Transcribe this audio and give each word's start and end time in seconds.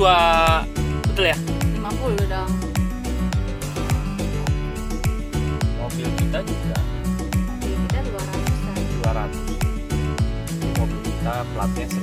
betul 0.00 1.24
ya? 1.28 1.36
50 1.36 2.32
dong. 2.32 2.52
Mobil 5.76 6.08
kita 6.16 6.38
juga. 6.44 6.78
Mobil 7.60 7.74
kita 7.84 7.98
200 8.08 8.50
200 9.00 9.32
mobil 10.80 11.00
kita 11.04 11.34
platnya 11.52 11.86
1005 11.88 12.00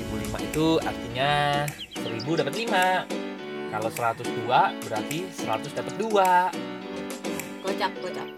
1005 0.00 0.48
itu 0.48 0.66
artinya 0.80 1.30
1000 1.96 2.40
dapat 2.40 2.54
5 2.56 3.70
kalau 3.70 3.90
102 3.92 4.48
berarti 4.88 5.18
100 5.30 5.76
dapat 5.76 5.94
2 6.00 6.10
gocap 7.60 7.92
gocap 8.00 8.28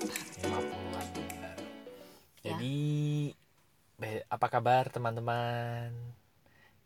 50-an 0.43 1.07
benar. 1.15 1.57
Ya. 2.43 2.53
Jadi 2.53 2.79
be- 3.97 4.27
apa 4.27 4.47
kabar 4.51 4.91
teman-teman? 4.91 6.12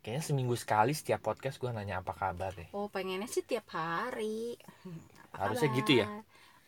Kayaknya 0.07 0.23
seminggu 0.29 0.55
sekali 0.63 0.91
setiap 0.95 1.19
podcast 1.27 1.57
gue 1.61 1.67
nanya 1.75 1.95
apa 2.01 2.13
kabar 2.21 2.51
deh. 2.59 2.69
oh 2.75 2.87
pengennya 2.93 3.27
sih 3.33 3.43
tiap 3.49 3.67
hari 3.75 4.55
Apa 5.23 5.37
Harusnya 5.41 5.67
kabar? 5.67 5.77
gitu 5.77 5.91
ya? 6.03 6.07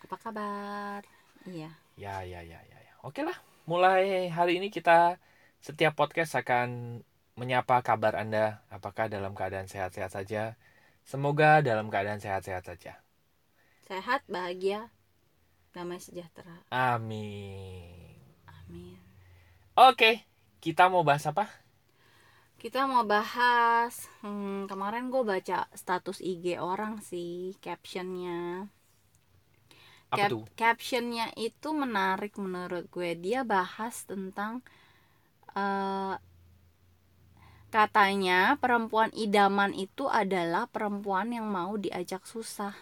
apa 0.04 0.16
kabar 0.24 1.02
iya 1.48 1.72
Ya 2.00 2.24
ya 2.26 2.42
ya 2.42 2.60
ya. 2.72 2.78
ya. 2.88 2.94
Oke 3.08 3.22
lah. 3.28 3.38
Mulai 3.70 4.32
hari 4.38 4.58
ini 4.60 4.68
kita 4.74 5.20
setiap 5.68 5.94
podcast 6.00 6.34
akan 6.42 6.68
menyapa 7.40 7.76
kabar 7.86 8.14
Anda. 8.22 8.64
Apakah 8.76 9.06
dalam 9.14 9.34
keadaan 9.38 9.68
sehat-sehat 9.70 10.12
saja? 10.18 10.42
Semoga 11.12 11.62
dalam 11.68 11.88
keadaan 11.94 12.22
sehat-sehat 12.24 12.64
saja. 12.70 12.94
sehat 13.88 14.22
bahagia 14.34 14.80
damai 15.76 16.00
sejahtera 16.06 16.58
Amin. 16.72 18.18
amin 18.48 19.00
Oke, 19.80 20.10
kita 20.64 20.92
mau 20.92 21.02
bahas 21.08 21.24
apa? 21.32 21.44
Kita 22.62 22.80
mau 22.92 23.04
bahas 23.14 23.94
hmm, 24.22 24.68
kemarin 24.70 25.06
gue 25.14 25.24
baca 25.32 25.58
status 25.82 26.18
IG 26.32 26.46
orang 26.72 26.94
sih 27.10 27.32
captionnya 27.64 28.68
Apa 30.12 30.26
Cap- 30.26 30.30
tuh? 30.30 30.44
captionnya 30.60 31.28
itu 31.48 31.70
menarik 31.82 32.34
menurut 32.44 32.84
gue 32.96 33.10
dia 33.26 33.42
bahas 33.54 33.96
tentang 34.10 34.54
eh, 35.58 36.16
katanya 37.70 38.58
perempuan 38.58 39.14
idaman 39.14 39.72
itu 39.78 40.10
adalah 40.10 40.66
perempuan 40.74 41.30
yang 41.38 41.46
mau 41.58 41.78
diajak 41.78 42.26
susah 42.26 42.74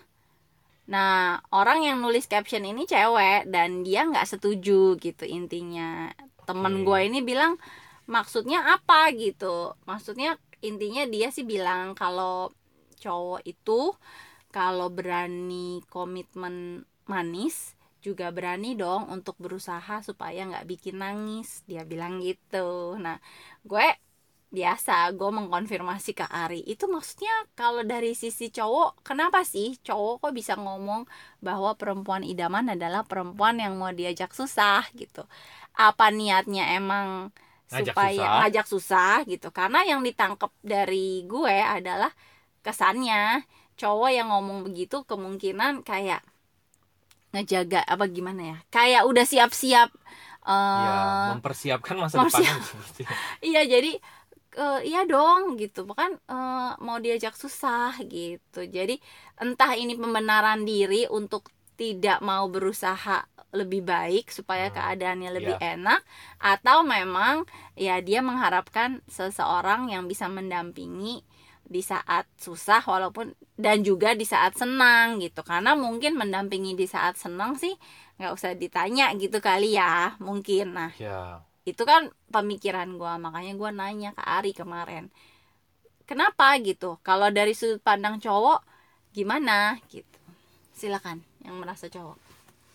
nah 0.88 1.44
orang 1.52 1.84
yang 1.84 1.98
nulis 2.00 2.26
caption 2.32 2.64
ini 2.64 2.88
cewek 2.88 3.52
dan 3.52 3.84
dia 3.84 4.08
nggak 4.08 4.24
setuju 4.24 4.96
gitu 5.04 5.24
intinya 5.28 6.12
temen 6.48 6.74
Oke. 6.74 6.88
gue 6.88 7.00
ini 7.12 7.20
bilang 7.20 7.60
maksudnya 8.08 8.60
apa 8.76 9.12
gitu? 9.14 9.76
Maksudnya 9.86 10.40
intinya 10.64 11.04
dia 11.06 11.30
sih 11.30 11.46
bilang 11.46 11.94
kalau 11.94 12.50
cowok 12.98 13.46
itu 13.46 13.94
kalau 14.50 14.90
berani 14.90 15.86
komitmen 15.94 16.88
manis 17.06 17.78
juga 18.02 18.32
berani 18.32 18.74
dong 18.80 19.12
untuk 19.12 19.36
berusaha 19.38 20.00
supaya 20.02 20.48
nggak 20.48 20.68
bikin 20.72 21.04
nangis. 21.04 21.62
Dia 21.70 21.84
bilang 21.84 22.24
gitu. 22.24 22.96
Nah 22.98 23.20
gue 23.68 23.86
biasa 24.48 25.12
gue 25.12 25.28
mengkonfirmasi 25.28 26.12
ke 26.16 26.26
Ari. 26.32 26.64
Itu 26.64 26.88
maksudnya 26.88 27.32
kalau 27.60 27.84
dari 27.84 28.16
sisi 28.16 28.48
cowok 28.48 29.04
kenapa 29.04 29.44
sih 29.44 29.76
cowok 29.84 30.24
kok 30.24 30.34
bisa 30.34 30.56
ngomong 30.56 31.04
bahwa 31.44 31.76
perempuan 31.76 32.24
idaman 32.24 32.72
adalah 32.72 33.04
perempuan 33.04 33.60
yang 33.60 33.76
mau 33.76 33.92
diajak 33.92 34.32
susah 34.32 34.88
gitu? 34.96 35.28
Apa 35.76 36.10
niatnya 36.16 36.64
emang 36.80 37.36
Ngajak 37.72 37.96
supaya 37.96 38.26
susah. 38.26 38.30
ngajak 38.42 38.66
susah 38.74 39.14
gitu. 39.28 39.48
Karena 39.52 39.80
yang 39.84 40.02
ditangkap 40.08 40.52
dari 40.64 41.24
gue 41.28 41.58
adalah 41.78 42.12
kesannya. 42.66 43.44
Cowok 43.78 44.10
yang 44.10 44.28
ngomong 44.34 44.66
begitu 44.68 45.06
kemungkinan 45.06 45.86
kayak 45.86 46.22
ngejaga 47.36 47.84
apa 47.84 48.08
gimana 48.08 48.42
ya 48.56 48.58
kayak 48.72 49.04
udah 49.06 49.26
siap-siap 49.28 49.90
eh, 50.48 50.84
ya, 50.88 51.36
mempersiapkan 51.36 51.96
masa 52.00 52.24
mempersiap- 52.24 52.58
gitu. 52.64 53.04
iya 53.52 53.62
jadi 53.68 53.92
eh, 54.58 54.80
iya 54.90 55.02
dong 55.06 55.60
gitu. 55.62 55.84
Bukan 55.86 56.18
eh, 56.18 56.72
mau 56.82 56.98
diajak 57.04 57.36
susah 57.38 58.00
gitu. 58.08 58.66
Jadi 58.66 58.98
entah 59.44 59.72
ini 59.78 59.94
pembenaran 60.00 60.64
diri 60.66 61.06
untuk 61.12 61.52
tidak 61.80 62.20
mau 62.30 62.46
berusaha 62.54 63.26
lebih 63.56 63.82
baik 63.88 64.26
supaya 64.38 64.68
Hmm, 64.68 64.76
keadaannya 64.76 65.30
lebih 65.38 65.56
iya. 65.56 65.64
enak 65.74 66.02
atau 66.42 66.78
memang 66.84 67.48
ya 67.80 67.96
dia 68.04 68.20
mengharapkan 68.20 69.00
seseorang 69.08 69.82
yang 69.94 70.04
bisa 70.12 70.28
mendampingi 70.28 71.24
di 71.68 71.82
saat 71.84 72.26
susah 72.40 72.80
walaupun 72.84 73.36
dan 73.60 73.84
juga 73.88 74.16
di 74.16 74.24
saat 74.28 74.56
senang 74.60 75.20
gitu. 75.24 75.42
Karena 75.48 75.76
mungkin 75.80 76.16
mendampingi 76.20 76.76
di 76.76 76.88
saat 76.88 77.16
senang 77.20 77.56
sih 77.60 77.74
nggak 78.20 78.32
usah 78.38 78.52
ditanya 78.58 79.06
gitu 79.22 79.38
kali 79.40 79.78
ya 79.80 80.16
mungkin. 80.20 80.76
Nah 80.78 80.92
Ya, 80.98 81.46
itu 81.68 81.84
kan 81.88 82.12
pemikiran 82.34 82.90
gua. 83.00 83.18
Makanya 83.22 83.54
gua 83.60 83.72
nanya 83.76 84.10
ke 84.18 84.24
Ari 84.24 84.52
kemarin 84.56 85.10
kenapa? 86.10 86.56
gitu. 86.64 86.98
Kalau 87.08 87.28
dari 87.38 87.54
sudut 87.58 87.82
pandang 87.84 88.16
cowok 88.24 88.60
gimana? 89.16 89.78
gitu. 89.92 90.18
Silakan 90.76 91.24
yang 91.48 91.58
merasa 91.64 91.88
cowok 91.88 92.18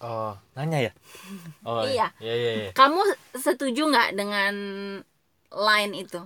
oh, 0.02 0.34
nanya 0.58 0.90
ya? 0.90 0.92
Oh, 1.68 1.86
Iya. 1.86 2.10
Iya, 2.18 2.34
iya, 2.34 2.52
iya. 2.58 2.70
kamu 2.74 3.00
setuju 3.38 3.86
nggak 3.86 4.08
dengan 4.18 4.54
line 5.52 5.94
itu 5.94 6.20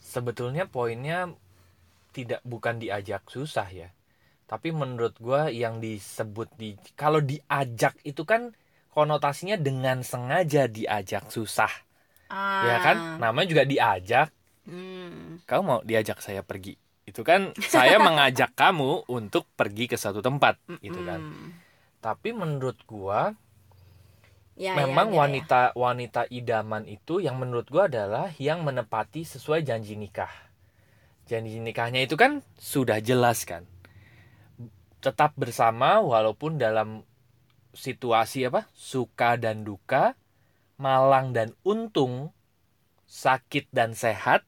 Sebetulnya 0.00 0.64
poinnya 0.66 1.30
tidak 2.16 2.42
bukan 2.52 2.76
diajak 2.82 3.22
susah 3.30 3.68
ya. 3.70 3.88
Tapi 4.50 4.68
menurut 4.74 5.14
gua 5.22 5.42
yang 5.62 5.78
disebut 5.78 6.48
di 6.60 6.74
kalau 6.98 7.20
diajak 7.22 7.94
itu 8.02 8.22
kan 8.26 8.42
konotasinya 8.96 9.56
dengan 9.68 10.02
sengaja 10.02 10.66
diajak 10.66 11.24
susah, 11.30 11.70
ah, 12.30 12.64
ya 12.66 12.76
kan? 12.82 12.96
Namanya 13.22 13.48
juga 13.52 13.64
diajak. 13.72 14.28
hmm, 14.66 15.44
Kamu 15.48 15.62
mau 15.62 15.80
diajak 15.84 16.18
saya 16.24 16.42
pergi? 16.50 16.74
Itu 17.10 17.26
kan 17.26 17.50
saya 17.58 17.98
mengajak 18.06 18.54
kamu 18.54 19.10
untuk 19.10 19.50
pergi 19.58 19.90
ke 19.90 19.98
suatu 19.98 20.22
tempat, 20.22 20.62
gitu 20.78 21.02
kan. 21.02 21.18
Tapi 21.98 22.30
menurut 22.30 22.78
gua 22.86 23.34
Ya, 24.60 24.76
memang 24.76 25.08
ya, 25.08 25.12
ya, 25.12 25.16
ya. 25.16 25.20
wanita 25.24 25.60
wanita 25.72 26.22
idaman 26.28 26.84
itu 26.84 27.16
yang 27.16 27.40
menurut 27.40 27.72
gua 27.72 27.88
adalah 27.88 28.28
yang 28.36 28.60
menepati 28.60 29.24
sesuai 29.24 29.64
janji 29.64 29.96
nikah. 29.96 30.28
Janji 31.24 31.56
nikahnya 31.56 32.04
itu 32.04 32.20
kan 32.20 32.44
sudah 32.60 33.00
jelas 33.00 33.48
kan. 33.48 33.64
Tetap 35.00 35.32
bersama 35.40 36.04
walaupun 36.04 36.60
dalam 36.60 37.08
situasi 37.72 38.52
apa? 38.52 38.68
suka 38.76 39.40
dan 39.40 39.64
duka, 39.64 40.12
malang 40.76 41.32
dan 41.32 41.56
untung, 41.64 42.28
sakit 43.08 43.72
dan 43.72 43.96
sehat, 43.96 44.44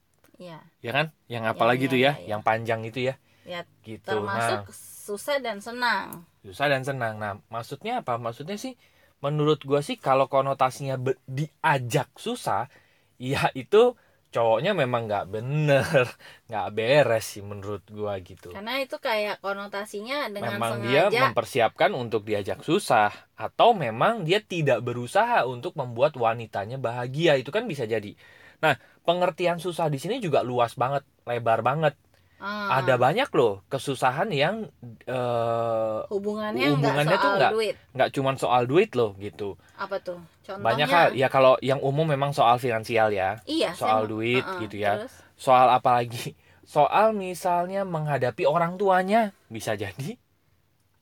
ya 0.49 0.59
ya 0.83 0.91
kan? 0.91 1.05
Yang 1.31 1.43
Ya, 1.47 1.51
apalagi 1.55 1.83
ya, 1.85 1.89
itu 1.89 1.97
ya, 1.97 2.03
ya, 2.03 2.13
ya. 2.13 2.27
yang 2.35 2.41
panjang 2.43 2.81
itu 2.83 2.99
ya. 3.09 3.15
ya 3.43 3.61
Gitu. 3.83 4.07
termasuk 4.07 4.63
Nah, 4.67 4.75
susah 5.03 5.37
dan 5.43 5.57
senang 5.59 6.23
susah 6.43 6.67
dan 6.71 6.83
senang. 6.83 7.15
Nah, 7.19 7.39
maksudnya 7.47 8.03
apa? 8.03 8.19
Maksudnya 8.19 8.59
sih 8.59 8.75
menurut 9.23 9.63
gua 9.63 9.79
sih 9.79 9.95
kalau 9.95 10.27
konotasinya 10.27 10.99
diajak 11.27 12.11
susah, 12.19 12.67
ya 13.15 13.47
itu 13.55 13.95
cowoknya 14.33 14.73
memang 14.75 15.07
nggak 15.07 15.25
bener, 15.31 16.03
nggak 16.51 16.67
beres 16.75 17.25
sih 17.37 17.43
menurut 17.45 17.85
gua 17.87 18.17
gitu. 18.19 18.49
karena 18.51 18.81
itu 18.81 18.97
kayak 18.97 19.39
konotasinya 19.45 20.27
dengan 20.27 20.57
Memang 20.57 20.81
dia 20.83 21.07
sengaja 21.07 21.21
mempersiapkan 21.29 21.91
untuk 21.93 22.25
diajak 22.25 22.59
susah 22.65 23.13
atau 23.37 23.77
memang 23.77 24.25
dia 24.27 24.41
tidak 24.43 24.81
berusaha 24.81 25.45
untuk 25.45 25.77
membuat 25.77 26.17
wanitanya 26.17 26.81
bahagia 26.81 27.37
itu 27.39 27.53
kan 27.53 27.69
bisa 27.69 27.85
jadi. 27.85 28.17
Nah, 28.63 28.73
pengertian 29.03 29.59
susah 29.59 29.91
di 29.91 29.99
sini 29.99 30.17
juga 30.17 30.39
luas 30.41 30.73
banget, 30.73 31.03
lebar 31.23 31.59
banget. 31.59 31.99
ah, 32.39 32.79
Ada 32.79 32.95
banyak 32.95 33.27
loh 33.29 33.59
kesusahan 33.67 34.31
yang 34.31 34.67
eh, 35.03 35.99
hubungannya, 36.07 36.71
hubungannya 36.71 37.03
nggak 37.05 37.19
tuh 37.19 37.27
soal 37.27 37.37
nggak- 37.37 37.53
duit. 37.53 37.75
nggak 37.91 38.09
cuma 38.11 38.29
soal 38.35 38.63
duit 38.63 38.91
loh 38.93 39.11
gitu. 39.17 39.59
apa 39.75 39.99
tuh? 39.99 40.19
Contohnya? 40.41 40.63
Banyak 40.63 40.87
hal. 40.89 41.07
Ya 41.13 41.27
kalau 41.27 41.59
yang 41.59 41.79
umum 41.79 42.03
memang 42.03 42.31
soal 42.31 42.55
finansial 42.57 43.11
ya. 43.11 43.43
Iya 43.43 43.75
soal 43.75 44.07
duit 44.07 44.43
Heeh, 44.43 44.59
gitu 44.63 44.75
ya. 44.77 45.03
terus? 45.03 45.13
soal 45.35 45.67
apa 45.67 45.99
lagi? 45.99 46.31
Soal 46.63 47.11
misalnya 47.11 47.83
menghadapi 47.83 48.47
orang 48.47 48.79
tuanya. 48.79 49.35
Bisa 49.47 49.75
jadi. 49.75 50.15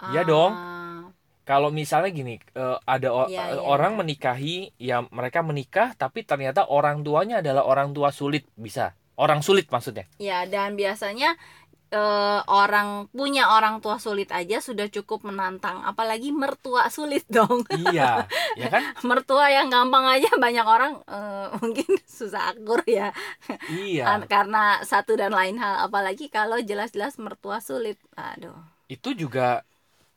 Iya 0.02 0.26
dong. 0.26 0.58
Kalau 1.52 1.68
misalnya 1.68 2.16
gini 2.16 2.40
eh, 2.56 2.78
ada 2.88 3.10
o- 3.12 3.28
Iya, 3.28 3.52
iya. 3.52 3.60
orang 3.60 4.00
menikahi 4.00 4.72
ya 4.80 5.04
mereka 5.12 5.44
menikah 5.44 5.92
tapi 5.94 6.24
ternyata 6.24 6.64
orang 6.64 7.04
tuanya 7.04 7.44
adalah 7.44 7.68
orang 7.68 7.92
tua 7.92 8.16
sulit 8.16 8.48
bisa 8.56 8.96
orang 9.20 9.44
sulit 9.44 9.68
maksudnya 9.68 10.08
ya 10.16 10.48
dan 10.48 10.80
biasanya 10.80 11.36
eh, 11.92 12.40
orang 12.48 13.12
punya 13.12 13.52
orang 13.52 13.84
tua 13.84 14.00
sulit 14.00 14.32
aja 14.32 14.64
sudah 14.64 14.88
cukup 14.88 15.28
menantang, 15.28 15.84
apalagi 15.84 16.32
mertua 16.32 16.88
sulit 16.88 17.28
dong. 17.28 17.68
iya 17.68 18.24
ya 18.56 18.72
kan 18.72 18.96
mertua 19.12 19.52
yang 19.52 19.68
gampang 19.68 20.08
aja 20.08 20.32
banyak 20.40 20.64
orang 20.64 21.04
eh, 21.04 21.48
mungkin 21.60 21.90
susah 22.18 22.56
akur 22.56 22.80
ya. 22.88 23.12
iya 23.68 24.24
Karena 24.26 24.80
satu 24.88 25.20
dan 25.20 25.36
lain 25.36 25.60
hal, 25.60 25.84
apalagi 25.84 26.32
kalau 26.32 26.64
jelas-jelas 26.64 27.20
mertua 27.20 27.60
sulit. 27.60 28.00
Aduh, 28.16 28.56
itu 28.88 29.12
juga 29.12 29.68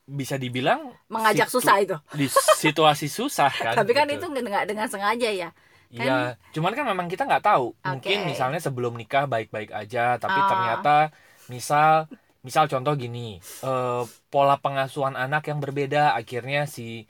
bisa 0.05 0.37
dibilang 0.37 0.93
mengajak 1.07 1.49
situ- 1.49 1.59
susah 1.59 1.75
itu. 1.81 1.97
di 2.13 2.29
situasi 2.55 3.05
susah 3.05 3.49
kan 3.65 3.73
Tapi 3.75 3.91
kan 3.91 4.05
gitu. 4.07 4.29
itu 4.29 4.41
nggak 4.41 4.65
dengan 4.65 4.85
sengaja 4.85 5.29
ya. 5.29 5.49
Iya, 5.85 6.35
cuman 6.51 6.73
kan 6.73 6.85
memang 6.85 7.07
kita 7.07 7.23
nggak 7.23 7.45
tahu. 7.45 7.71
Mungkin 7.79 8.17
Oke. 8.19 8.27
misalnya 8.27 8.59
sebelum 8.59 8.93
nikah 8.93 9.25
baik-baik 9.25 9.71
aja, 9.71 10.17
tapi 10.17 10.35
Oh. 10.35 10.49
ternyata 10.49 11.13
misal 11.47 12.09
misal 12.41 12.65
contoh 12.67 12.93
gini, 12.93 13.39
eh, 13.39 14.01
pola 14.27 14.57
pengasuhan 14.57 15.13
anak 15.13 15.47
yang 15.47 15.57
berbeda, 15.57 16.13
akhirnya 16.13 16.65
si 16.65 17.05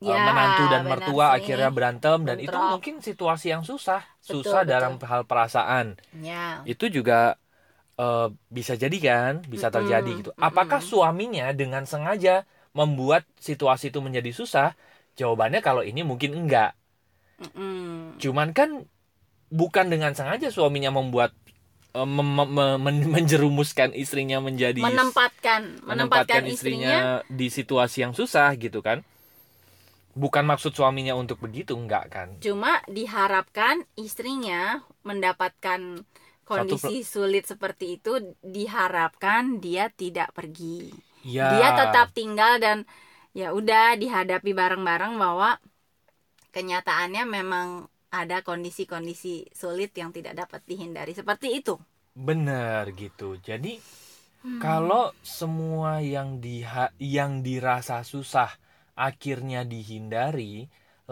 eh, 0.00 0.08
Ya, 0.08 0.16
menantu 0.16 0.64
dan 0.66 0.88
mertua 0.88 1.36
sih. 1.36 1.44
akhirnya 1.44 1.68
berantem 1.68 2.24
dan 2.24 2.40
itu 2.40 2.56
mungkin 2.56 2.98
situasi 2.98 3.52
yang 3.52 3.60
susah, 3.60 4.00
Betul, 4.18 4.40
susah 4.40 4.64
betul. 4.64 4.72
dalam 4.72 4.92
hal 4.96 5.22
perasaan. 5.22 5.86
Ya. 6.16 6.64
Itu 6.64 6.88
juga 6.88 7.36
eh, 8.00 8.28
bisa 8.48 8.72
jadi 8.80 8.96
kan, 8.96 9.44
bisa 9.44 9.68
terjadi 9.68 10.10
gitu. 10.24 10.30
Apakah 10.40 10.80
suaminya 10.80 11.52
dengan 11.52 11.84
sengaja 11.84 12.48
membuat 12.72 13.28
situasi 13.36 13.92
itu 13.92 14.00
menjadi 14.00 14.32
susah? 14.32 14.72
Jawabannya 15.20 15.60
kalau 15.60 15.84
ini 15.84 16.00
mungkin 16.00 16.32
enggak. 16.32 16.72
Cuman 18.20 18.56
kan 18.56 18.88
bukan 19.50 19.86
dengan 19.90 20.14
sengaja 20.16 20.48
suaminya 20.48 20.94
membuat 20.94 21.34
mem- 21.90 22.46
mem- 22.54 22.78
men- 22.78 23.10
menjerumuskan 23.10 23.90
istrinya 23.98 24.38
menjadi 24.38 24.78
menempatkan 24.78 25.82
menempatkan 25.82 26.46
istrinya 26.46 27.26
di 27.26 27.50
situasi 27.50 28.06
yang 28.06 28.14
susah 28.14 28.54
gitu 28.56 28.80
kan. 28.80 29.02
Bukan 30.14 30.42
maksud 30.42 30.74
suaminya 30.74 31.14
untuk 31.14 31.38
begitu 31.42 31.74
enggak 31.78 32.04
kan. 32.10 32.28
cuma 32.42 32.82
diharapkan 32.90 33.86
istrinya 33.94 34.82
mendapatkan 35.06 36.02
kondisi 36.50 36.94
sulit 37.14 37.44
seperti 37.52 37.84
itu 38.00 38.12
diharapkan 38.56 39.42
dia 39.64 39.84
tidak 40.02 40.28
pergi 40.38 40.80
Ya. 41.24 41.50
dia 41.50 41.68
tetap 41.80 42.06
tinggal 42.18 42.52
dan 42.64 42.78
ya 43.40 43.48
udah 43.58 43.86
dihadapi 44.02 44.50
bareng-bareng 44.60 45.14
bahwa 45.24 45.50
kenyataannya 46.56 47.24
memang 47.36 47.68
ada 48.20 48.38
kondisi-kondisi 48.48 49.34
sulit 49.60 49.90
yang 50.00 50.10
tidak 50.16 50.34
dapat 50.40 50.60
dihindari 50.70 51.12
seperti 51.20 51.48
itu 51.60 51.74
benar 52.28 52.84
gitu. 53.02 53.28
Jadi 53.48 53.72
Hmm. 54.42 54.60
kalau 54.64 55.04
semua 55.38 55.92
yang 56.14 56.30
diha 56.44 56.86
yang 57.18 57.32
dirasa 57.46 57.98
susah 58.12 58.50
akhirnya 59.08 59.60
dihindari, 59.74 60.54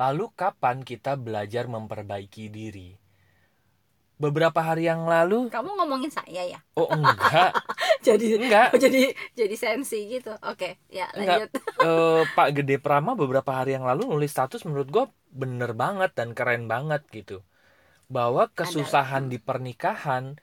lalu 0.01 0.25
kapan 0.41 0.79
kita 0.91 1.13
belajar 1.27 1.65
memperbaiki 1.75 2.45
diri? 2.59 2.91
Beberapa 4.19 4.59
hari 4.59 4.91
yang 4.91 5.07
lalu, 5.07 5.47
kamu 5.47 5.79
ngomongin 5.79 6.11
saya 6.11 6.43
ya? 6.43 6.59
Oh 6.75 6.91
enggak, 6.91 7.55
jadi 8.07 8.35
enggak. 8.35 8.75
jadi 8.75 9.15
jadi 9.39 9.55
sensi 9.55 10.11
gitu. 10.11 10.35
Oke 10.43 10.83
ya 10.91 11.07
Enggak. 11.15 11.49
lanjut. 11.49 11.51
Eh, 11.79 12.23
Pak 12.35 12.59
Gede 12.59 12.83
Prama 12.83 13.15
beberapa 13.15 13.55
hari 13.55 13.79
yang 13.79 13.87
lalu 13.87 14.11
nulis 14.11 14.35
status 14.35 14.67
menurut 14.67 14.91
gue 14.91 15.05
bener 15.31 15.79
banget 15.79 16.11
dan 16.19 16.35
keren 16.35 16.67
banget 16.67 17.07
gitu. 17.15 17.47
Bahwa 18.11 18.51
kesusahan 18.51 19.31
di 19.31 19.39
pernikahan 19.39 20.35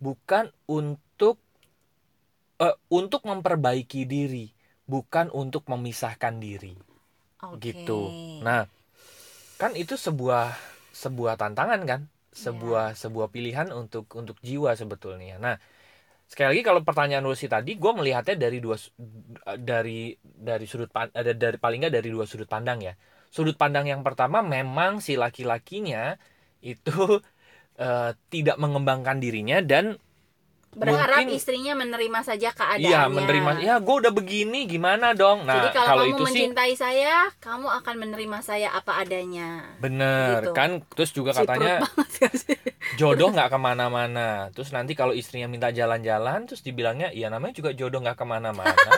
bukan 0.00 0.48
untuk 0.64 1.36
eh, 2.64 2.76
untuk 2.88 3.28
memperbaiki 3.28 4.08
diri 4.08 4.48
bukan 4.88 5.28
untuk 5.36 5.68
memisahkan 5.68 6.40
diri. 6.40 6.72
Oke. 7.44 7.60
gitu. 7.60 8.08
Nah 8.40 8.64
kan 9.60 9.76
itu 9.76 10.00
sebuah 10.00 10.56
sebuah 10.96 11.36
tantangan 11.36 11.84
kan 11.84 12.00
sebuah 12.30 12.94
sebuah 12.94 13.28
pilihan 13.34 13.74
untuk 13.74 14.06
untuk 14.14 14.38
jiwa 14.40 14.74
sebetulnya. 14.78 15.36
Nah 15.42 15.56
sekali 16.30 16.54
lagi 16.54 16.62
kalau 16.62 16.80
pertanyaan 16.86 17.26
Lucy 17.26 17.50
tadi 17.50 17.74
gue 17.74 17.92
melihatnya 17.92 18.38
dari 18.38 18.62
dua 18.62 18.78
dari 19.58 20.14
dari 20.22 20.66
sudut 20.70 20.90
ada 20.94 21.32
dari 21.34 21.58
paling 21.58 21.82
nggak 21.82 21.94
dari 21.98 22.08
dua 22.10 22.24
sudut 22.24 22.46
pandang 22.46 22.78
ya. 22.82 22.94
Sudut 23.30 23.58
pandang 23.58 23.90
yang 23.90 24.06
pertama 24.06 24.42
memang 24.42 25.02
si 25.02 25.18
laki-lakinya 25.18 26.14
itu 26.62 27.18
eh, 27.82 28.10
tidak 28.30 28.56
mengembangkan 28.62 29.18
dirinya 29.18 29.58
dan 29.62 29.98
berharap 30.70 31.26
mungkin- 31.26 31.34
istrinya 31.34 31.74
menerima 31.74 32.20
saja 32.22 32.54
keadaannya. 32.54 32.86
Iya 32.86 33.00
menerima. 33.06 33.50
Ya 33.58 33.74
gue 33.76 33.96
udah 33.96 34.12
begini 34.12 34.64
gimana 34.64 35.12
dong? 35.12 35.42
Nah 35.42 35.58
jadi 35.58 35.68
kalau, 35.72 35.86
kalau 35.88 36.04
kamu 36.04 36.12
itu 36.12 36.22
sih 36.22 36.26
mencintai 36.46 36.74
saya 36.74 37.16
kamu 37.38 37.66
akan 37.76 37.94
menerima 37.98 38.38
saya 38.38 38.68
apa 38.70 38.92
adanya. 38.96 39.66
Bener 39.78 40.40
Gitu. 40.40 40.54
kan? 40.54 40.70
Terus 40.94 41.10
juga 41.10 41.30
katanya 41.32 41.82
sih? 42.32 42.54
jodoh 42.96 43.28
nggak 43.28 43.50
ke 43.50 43.58
mana-mana. 43.58 44.48
Terus 44.50 44.70
nanti 44.70 44.94
kalau 44.94 45.10
istrinya 45.10 45.46
minta 45.46 45.70
jalan-jalan 45.70 46.46
terus 46.46 46.62
dibilangnya 46.62 47.10
iya 47.10 47.26
namanya 47.28 47.52
juga 47.52 47.70
jodoh 47.72 47.98
nggak 47.98 48.14
ke 48.14 48.24
mana-mana 48.24 48.92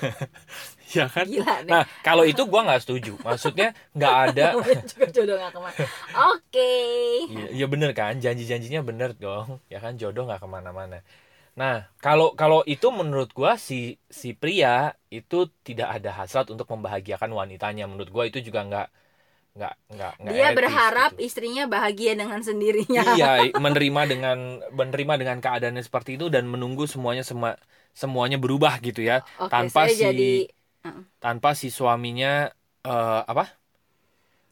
ya 0.96 1.06
kan? 1.14 1.26
Gila 1.26 1.54
nih. 1.68 1.70
Nah 1.70 1.82
kalau 2.06 2.24
itu 2.30 2.42
gua 2.50 2.60
nggak 2.66 2.80
setuju. 2.84 3.10
Maksudnya 3.26 3.66
nggak 3.96 4.14
ada 4.26 4.46
jodoh 5.14 5.36
ke 5.52 5.58
mana. 5.60 5.76
Oke. 6.32 6.70
Ya, 7.34 7.44
ya 7.60 7.64
bener 7.72 7.90
kan? 7.98 8.12
Janji-janjinya 8.24 8.80
bener 8.88 9.10
dong. 9.22 9.48
Ya 9.72 9.78
kan? 9.84 9.92
Jodoh 10.00 10.22
nggak 10.26 10.40
ke 10.44 10.48
mana-mana. 10.56 10.96
Nah 11.60 11.74
kalau 12.04 12.28
kalau 12.40 12.60
itu 12.74 12.86
menurut 13.00 13.30
gua 13.38 13.52
si 13.68 13.74
si 14.22 14.28
pria 14.42 14.70
itu 15.18 15.36
tidak 15.68 15.88
ada 15.96 16.10
hasrat 16.18 16.46
untuk 16.54 16.66
membahagiakan 16.74 17.30
wanitanya. 17.40 17.84
Menurut 17.90 18.10
gua 18.16 18.24
itu 18.30 18.38
juga 18.48 18.60
nggak 18.68 18.86
nggak 19.56 19.74
nggak 19.94 20.12
nggak 20.22 20.36
dia 20.36 20.48
etis 20.54 20.82
berharap 20.82 21.12
gitu. 21.12 21.16
istrinya 21.26 21.64
bahagia 21.74 22.12
dengan 22.20 22.40
sendirinya. 22.48 23.04
Iya 23.04 23.24
menerima 23.64 24.02
dengan 24.12 24.38
menerima 24.78 25.14
dengan 25.20 25.38
keadaannya 25.44 25.82
seperti 25.88 26.10
itu 26.18 26.26
dan 26.34 26.44
menunggu 26.52 26.84
semuanya 26.90 27.22
semua 27.30 27.50
semuanya 27.94 28.36
berubah 28.42 28.74
gitu 28.86 29.00
ya. 29.10 29.14
Oke 29.44 29.62
tanpa 29.62 29.80
saya 29.80 29.92
si- 29.98 30.02
jadi 30.02 30.50
tanpa 31.22 31.50
si 31.60 31.68
suaminya 31.72 32.48
eh, 32.86 33.20
apa 33.32 33.44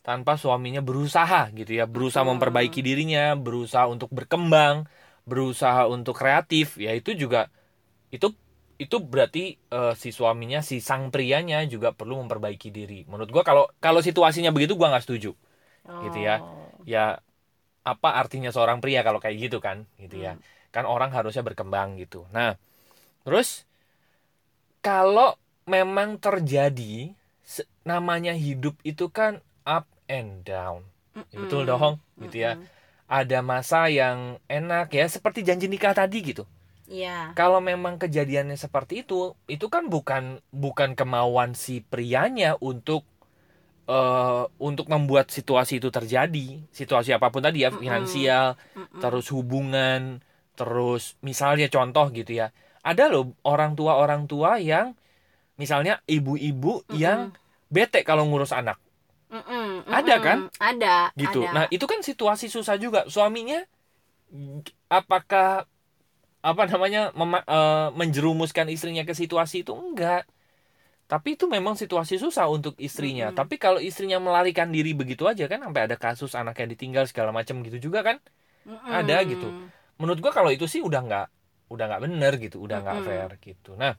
tanpa 0.02 0.40
suaminya 0.40 0.80
berusaha 0.80 1.52
gitu 1.52 1.72
ya 1.76 1.84
berusaha 1.84 2.24
Hmm. 2.24 2.32
memperbaiki 2.32 2.80
dirinya 2.80 3.36
berusaha 3.36 3.84
untuk 3.90 4.08
berkembang 4.14 4.88
berusaha 5.28 5.84
untuk 5.90 6.16
kreatif 6.16 6.80
ya 6.80 6.96
itu 6.96 7.12
juga 7.12 7.52
itu 8.14 8.32
itu 8.80 8.96
berarti 9.02 9.58
eh, 9.58 9.94
si 9.98 10.10
suaminya 10.14 10.60
si 10.64 10.80
sang 10.84 11.10
prianya 11.14 11.62
juga 11.68 11.92
perlu 11.96 12.20
memperbaiki 12.24 12.68
diri 12.72 13.04
menurut 13.10 13.30
gua 13.34 13.44
kalau 13.46 13.64
kalau 13.82 14.00
situasinya 14.04 14.50
begitu 14.54 14.74
gua 14.80 14.92
nggak 14.94 15.04
setuju 15.06 15.32
gitu 16.04 16.18
ya. 16.18 16.42
Oh. 16.42 16.70
ya 16.88 17.18
apa 17.86 18.10
artinya 18.20 18.50
seorang 18.54 18.78
pria 18.84 19.00
kalau 19.06 19.20
kayak 19.22 19.36
gitu 19.50 19.58
kan 19.64 19.84
gitu 20.00 20.16
ya 20.20 20.36
Hmm. 20.36 20.42
kan 20.74 20.84
orang 20.88 21.10
harusnya 21.14 21.42
berkembang 21.46 21.96
gitu 22.00 22.26
nah 22.34 22.56
terus 23.26 23.66
kalau 24.84 25.34
memang 25.74 26.08
terjadi 26.24 26.94
namanya 27.90 28.32
hidup 28.46 28.74
itu 28.90 29.06
kan 29.18 29.32
up 29.76 29.86
and 30.16 30.44
down 30.44 30.80
Ya, 31.32 31.40
betul 31.44 31.62
Mm-mm. 31.62 31.70
dong 31.70 31.94
gitu 32.22 32.36
ya 32.46 32.52
Mm-mm. 32.52 32.68
ada 33.08 33.38
masa 33.52 33.78
yang 34.00 34.18
enak 34.48 34.86
ya 34.98 35.04
seperti 35.16 35.40
janji 35.48 35.66
nikah 35.72 35.94
tadi 35.96 36.18
gitu 36.30 36.44
Iya. 36.88 37.38
kalau 37.38 37.60
memang 37.70 37.96
kejadiannya 38.02 38.56
seperti 38.64 39.06
itu 39.06 39.34
itu 39.54 39.66
kan 39.74 39.84
bukan 39.94 40.24
bukan 40.64 40.90
kemauan 40.98 41.52
si 41.64 41.80
prianya 41.92 42.58
untuk 42.60 43.02
eh 43.88 44.42
untuk 44.68 44.86
membuat 44.92 45.26
situasi 45.32 45.80
itu 45.80 45.88
terjadi 45.88 46.46
situasi 46.80 47.10
apa 47.16 47.28
pun 47.32 47.40
tadi 47.46 47.64
ya 47.64 47.70
Mm-mm. 47.72 47.80
finansial 47.82 48.46
Mm-mm. 48.76 49.02
terus 49.02 49.26
hubungan 49.36 50.20
terus 50.58 51.16
misalnya 51.24 51.66
contoh 51.72 52.06
gitu 52.12 52.32
ya 52.40 52.46
ada 52.84 53.04
loh 53.12 53.32
orang 53.48 53.72
tua 53.78 53.96
orang 54.02 54.22
tua 54.30 54.60
yang 54.60 54.92
misalnya 55.60 56.00
ibu-ibu 56.06 56.86
Mm-mm. 56.88 57.02
yang 57.02 57.20
bete 57.68 58.00
kalau 58.06 58.24
ngurus 58.28 58.52
anak 58.54 58.78
Mm-mm, 59.28 59.84
Ada 59.88 60.16
mm-mm. 60.16 60.24
kan? 60.24 60.38
Ada. 60.56 60.96
gitu 61.18 61.40
ada. 61.44 61.52
nah 61.52 61.64
itu 61.74 61.84
kan 61.84 62.00
situasi 62.00 62.46
susah 62.48 62.76
juga 62.78 63.00
suaminya 63.10 63.60
apakah 64.88 65.66
apa 66.40 66.62
namanya 66.70 67.10
mema- 67.18 67.44
eh, 67.46 67.88
menjerumuskan 67.98 68.68
istrinya 68.70 69.02
ke 69.04 69.14
situasi 69.16 69.66
itu 69.66 69.74
enggak 69.74 70.24
tapi 71.08 71.36
itu 71.36 71.46
memang 71.48 71.74
situasi 71.76 72.16
susah 72.20 72.46
untuk 72.48 72.74
istrinya 72.80 73.30
Mm-mm. 73.30 73.38
tapi 73.38 73.56
kalau 73.60 73.80
istrinya 73.82 74.18
melarikan 74.22 74.68
diri 74.72 74.92
begitu 74.96 75.24
aja 75.28 75.46
kan 75.50 75.60
sampai 75.64 75.82
ada 75.90 75.96
kasus 76.00 76.32
anaknya 76.38 76.74
ditinggal 76.74 77.04
segala 77.10 77.30
macam 77.34 77.60
gitu 77.66 77.90
juga 77.90 78.00
kan 78.06 78.16
Mm-mm. 78.68 78.92
ada 78.92 79.16
gitu. 79.26 79.48
menurut 80.00 80.18
gua 80.22 80.32
kalau 80.34 80.50
itu 80.54 80.66
sih 80.70 80.82
udah 80.84 81.00
nggak 81.04 81.26
udah 81.72 81.84
nggak 81.90 82.02
bener 82.06 82.32
gitu 82.40 82.56
udah 82.62 82.78
nggak 82.84 82.98
Mm-mm. 82.98 83.06
fair 83.08 83.30
gitu 83.42 83.70
nah 83.76 83.94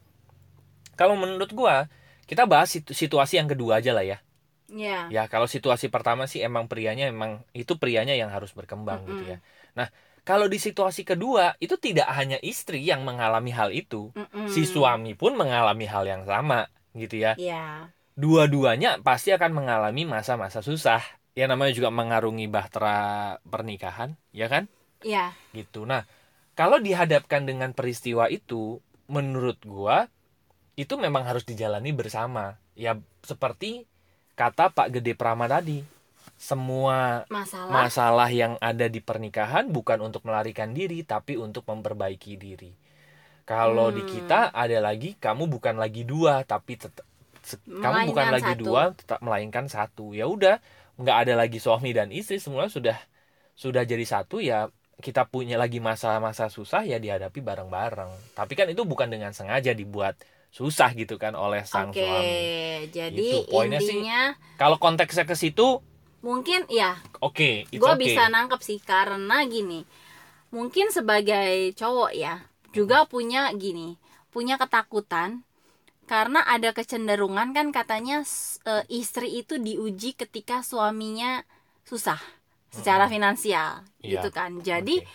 kalau 0.99 1.15
menurut 1.15 1.47
gua 1.55 1.87
kita 2.27 2.43
bahas 2.43 2.67
situ- 2.75 2.91
situasi 2.91 3.39
yang 3.39 3.47
kedua 3.47 3.79
aja 3.79 3.95
lah 3.95 4.03
ya 4.03 4.19
Ya. 4.69 5.09
ya 5.09 5.23
kalau 5.25 5.49
situasi 5.49 5.89
pertama 5.89 6.29
sih 6.29 6.45
emang 6.45 6.69
prianya 6.69 7.09
emang 7.09 7.41
itu 7.57 7.73
prianya 7.81 8.13
yang 8.13 8.29
harus 8.29 8.53
berkembang 8.53 9.01
gitu 9.09 9.23
ya 9.25 9.37
nah 9.73 9.89
kalau 10.21 10.45
di 10.45 10.61
situasi 10.61 11.01
kedua 11.01 11.57
itu 11.57 11.73
tidak 11.81 12.05
hanya 12.13 12.37
istri 12.45 12.85
yang 12.85 13.01
mengalami 13.01 13.49
hal 13.49 13.73
itu 13.73 14.13
Mm-mm. 14.13 14.45
si 14.45 14.69
suami 14.69 15.17
pun 15.17 15.33
mengalami 15.33 15.89
hal 15.89 16.05
yang 16.05 16.21
sama 16.29 16.69
gitu 16.93 17.17
ya 17.17 17.33
Iya. 17.33 17.89
dua-duanya 18.13 19.01
pasti 19.01 19.33
akan 19.33 19.57
mengalami 19.57 20.05
masa-masa 20.05 20.61
susah 20.61 21.01
ya 21.33 21.49
namanya 21.49 21.73
juga 21.73 21.89
mengarungi 21.89 22.45
bahtera 22.45 23.41
pernikahan 23.41 24.21
ya 24.29 24.45
kan 24.53 24.69
Iya. 25.01 25.33
gitu 25.57 25.89
nah 25.89 26.05
kalau 26.53 26.77
dihadapkan 26.77 27.41
dengan 27.49 27.73
peristiwa 27.73 28.29
itu 28.29 28.85
menurut 29.09 29.57
gua 29.65 30.13
itu 30.79 30.93
memang 30.95 31.27
harus 31.27 31.43
dijalani 31.43 31.91
bersama 31.91 32.55
ya 32.73 32.95
seperti 33.21 33.83
kata 34.39 34.71
Pak 34.71 34.87
Gede 34.95 35.13
Prama 35.13 35.45
tadi 35.51 35.83
semua 36.39 37.27
Masalah. 37.27 37.67
masalah 37.83 38.29
yang 38.31 38.55
ada 38.63 38.87
di 38.87 39.03
pernikahan 39.03 39.67
bukan 39.67 39.99
untuk 39.99 40.23
melarikan 40.23 40.71
diri 40.71 41.03
tapi 41.03 41.35
untuk 41.35 41.67
memperbaiki 41.67 42.39
diri 42.39 42.71
kalau 43.43 43.91
di 43.91 44.03
Hmm. 44.05 44.11
kita 44.15 44.41
ada 44.55 44.77
lagi 44.79 45.19
kamu 45.19 45.51
bukan 45.51 45.75
lagi 45.75 46.07
dua 46.07 46.47
tapi 46.47 46.79
tetap 46.79 47.03
kamu 47.65 48.13
bukan 48.13 48.25
Melainkan 48.29 48.31
lagi 48.31 48.53
satu. 48.55 48.61
dua 48.63 48.81
tetap 48.95 49.19
melainkan 49.19 49.65
satu 49.67 50.05
ya 50.15 50.25
udah 50.29 50.55
nggak 50.95 51.17
ada 51.27 51.33
lagi 51.35 51.57
suami 51.59 51.91
dan 51.91 52.07
istri 52.13 52.39
semua 52.39 52.71
sudah 52.71 52.95
sudah 53.57 53.83
jadi 53.83 54.05
satu 54.07 54.39
ya 54.39 54.71
kita 54.99 55.27
punya 55.27 55.55
lagi 55.55 55.79
masa-masa 55.79 56.47
susah 56.47 56.83
ya 56.87 56.99
dihadapi 56.99 57.39
bareng-bareng 57.39 58.11
tapi 58.35 58.53
kan 58.55 58.67
itu 58.71 58.83
bukan 58.83 59.07
dengan 59.11 59.31
sengaja 59.35 59.71
dibuat 59.75 60.15
susah 60.49 60.89
gitu 60.97 61.15
kan 61.21 61.37
oleh 61.37 61.61
sang 61.63 61.93
Oke, 61.93 62.01
suami 62.01 62.89
jadi 62.89 63.13
Gitu, 63.13 63.37
poinnya 63.53 63.79
sih, 63.79 64.01
intinya 64.01 64.33
kalau 64.57 64.77
konteksnya 64.81 65.23
ke 65.29 65.37
situ 65.37 65.79
mungkin 66.19 66.67
ya 66.67 66.99
oke 67.23 67.69
it's 67.69 67.79
gue 67.79 67.91
okay. 67.95 68.01
bisa 68.11 68.27
nangkep 68.27 68.59
sih 68.59 68.79
karena 68.83 69.45
gini 69.47 69.87
mungkin 70.51 70.91
sebagai 70.91 71.71
cowok 71.77 72.11
ya 72.17 72.43
juga 72.75 73.05
punya 73.07 73.53
gini 73.55 73.95
punya 74.33 74.59
ketakutan 74.59 75.45
karena 76.09 76.41
ada 76.43 76.73
kecenderungan 76.73 77.53
kan 77.53 77.69
katanya 77.69 78.25
e, 78.65 78.73
istri 78.89 79.41
itu 79.45 79.61
diuji 79.61 80.17
ketika 80.17 80.65
suaminya 80.65 81.45
susah 81.85 82.19
secara 82.73 83.05
Mm-mm. 83.05 83.13
finansial 83.13 83.85
Iya. 84.01 84.19
gitu 84.19 84.29
kan 84.33 84.59
jadi 84.59 85.05
Oke. 85.05 85.07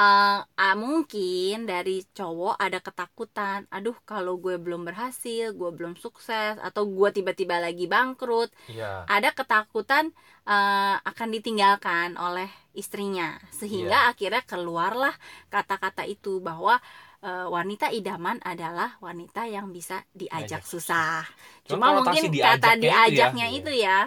Eh, 0.00 0.38
ah, 0.64 0.74
mungkin 0.84 1.68
dari 1.68 2.00
cowok 2.16 2.56
ada 2.56 2.78
ketakutan 2.80 3.58
aduh 3.68 3.96
kalau 4.08 4.40
gue 4.40 4.56
belum 4.56 4.82
berhasil 4.88 5.52
gue 5.52 5.70
belum 5.76 5.94
sukses 6.00 6.56
atau 6.58 6.82
gue 6.88 7.08
tiba-tiba 7.12 7.60
lagi 7.60 7.84
bangkrut 7.84 8.48
Iya. 8.66 9.04
ada 9.06 9.30
ketakutan 9.36 10.04
eh, 10.48 10.96
akan 11.10 11.28
ditinggalkan 11.36 12.16
oleh 12.16 12.48
istrinya 12.72 13.36
sehingga 13.52 14.08
Iya. 14.08 14.10
akhirnya 14.16 14.42
keluarlah 14.46 15.14
kata-kata 15.52 16.02
itu 16.08 16.40
bahwa 16.40 16.80
eh, 17.20 17.46
wanita 17.46 17.92
idaman 17.92 18.40
adalah 18.40 18.96
wanita 19.04 19.44
yang 19.44 19.68
bisa 19.76 20.00
diajak 20.16 20.62
Diajak 20.62 20.62
susah. 20.64 21.20
Cuma 21.68 21.92
mungkin 21.92 22.32
diajaknya 22.32 22.56
kata 22.56 22.70
itu 22.72 22.80
ya. 22.80 22.92
diajaknya 23.04 23.46
itu 23.52 23.70
ya, 23.76 23.98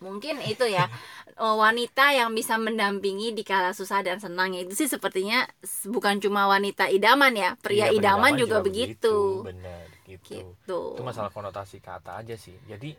mungkin 0.00 0.40
itu 0.42 0.64
ya 0.64 0.88
eh, 1.44 1.56
wanita 1.56 2.16
yang 2.16 2.32
bisa 2.32 2.56
mendampingi 2.56 3.36
di 3.36 3.44
kala 3.44 3.76
susah 3.76 4.00
dan 4.00 4.16
senang 4.18 4.56
itu 4.56 4.72
sih 4.72 4.88
sepertinya 4.88 5.44
bukan 5.86 6.18
cuma 6.18 6.48
wanita 6.48 6.88
idaman 6.88 7.36
ya, 7.36 7.54
pria 7.60 7.92
Iya, 7.92 8.00
idaman 8.00 8.34
juga, 8.36 8.64
begitu. 8.64 9.44
bener 9.44 9.84
gitu. 10.08 10.42
Gitu. 10.42 10.80
itu 10.98 11.02
masalah 11.06 11.30
konotasi 11.30 11.78
kata 11.78 12.18
aja 12.18 12.34
sih 12.34 12.56
jadi 12.66 12.98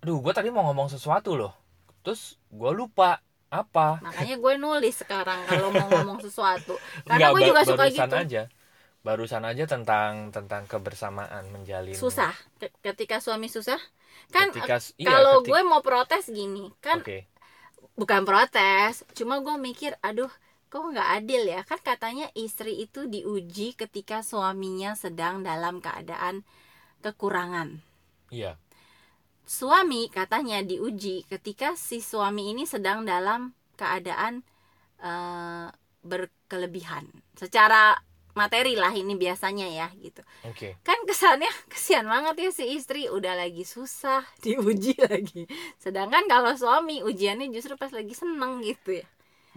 aduh 0.00 0.22
gue 0.22 0.32
tadi 0.32 0.48
mau 0.48 0.62
ngomong 0.70 0.86
sesuatu 0.88 1.34
loh 1.34 1.52
terus 2.06 2.38
gue 2.48 2.70
lupa 2.70 3.18
apa 3.50 3.98
Makanya 3.98 4.38
gue 4.38 4.54
nulis 4.62 4.94
sekarang 4.94 5.42
kalau 5.50 5.74
mau 5.74 5.90
ngomong 5.90 6.22
sesuatu. 6.22 6.78
Karena 7.10 7.34
gue 7.34 7.50
juga 7.50 7.66
suka 7.66 7.90
gitu. 7.90 8.14
aja 8.14 8.46
barusan 9.00 9.48
aja 9.48 9.64
tentang 9.64 10.28
tentang 10.28 10.68
kebersamaan 10.68 11.48
menjalin 11.48 11.96
Susah 11.96 12.36
Ke- 12.60 12.72
ketika 12.84 13.16
suami 13.18 13.48
susah. 13.48 13.80
Kan 14.28 14.52
ketika 14.52 14.76
iya, 15.00 15.08
kalau 15.08 15.40
ketik- 15.40 15.56
gue 15.56 15.60
mau 15.64 15.80
protes 15.80 16.28
gini, 16.28 16.68
kan 16.84 17.00
oke 17.00 17.24
bukan 17.96 18.24
protes, 18.24 19.04
cuma 19.12 19.40
gue 19.40 19.56
mikir, 19.56 19.92
aduh, 20.00 20.28
kok 20.68 20.80
nggak 20.80 21.08
adil 21.20 21.42
ya? 21.44 21.60
Kan 21.64 21.80
katanya 21.80 22.32
istri 22.32 22.80
itu 22.80 23.04
diuji 23.04 23.76
ketika 23.76 24.24
suaminya 24.24 24.96
sedang 24.96 25.44
dalam 25.44 25.80
keadaan 25.80 26.44
kekurangan. 27.00 27.80
iya 28.28 28.56
Suami 29.44 30.06
katanya 30.06 30.62
diuji 30.62 31.26
ketika 31.26 31.74
si 31.74 31.98
suami 31.98 32.54
ini 32.54 32.64
sedang 32.68 33.02
dalam 33.02 33.50
keadaan 33.74 34.46
eh, 35.00 35.66
berkelebihan. 36.00 37.08
Secara 37.34 37.98
materi 38.38 38.74
lah 38.78 38.92
ini 38.94 39.14
biasanya 39.18 39.66
ya 39.68 39.86
gitu. 39.98 40.22
oke 40.46 40.76
Kan 40.86 40.98
kesannya 41.08 41.50
kesian 41.72 42.06
banget 42.06 42.34
ya 42.38 42.50
si 42.54 42.64
istri 42.76 43.06
udah 43.10 43.34
lagi 43.36 43.62
susah 43.66 44.22
diuji 44.44 44.94
lagi. 45.00 45.46
Sedangkan 45.78 46.26
kalau 46.30 46.52
suami 46.54 47.02
ujiannya 47.02 47.50
justru 47.50 47.74
pas 47.74 47.90
lagi 47.90 48.14
seneng 48.14 48.62
gitu 48.62 49.02
ya. 49.02 49.06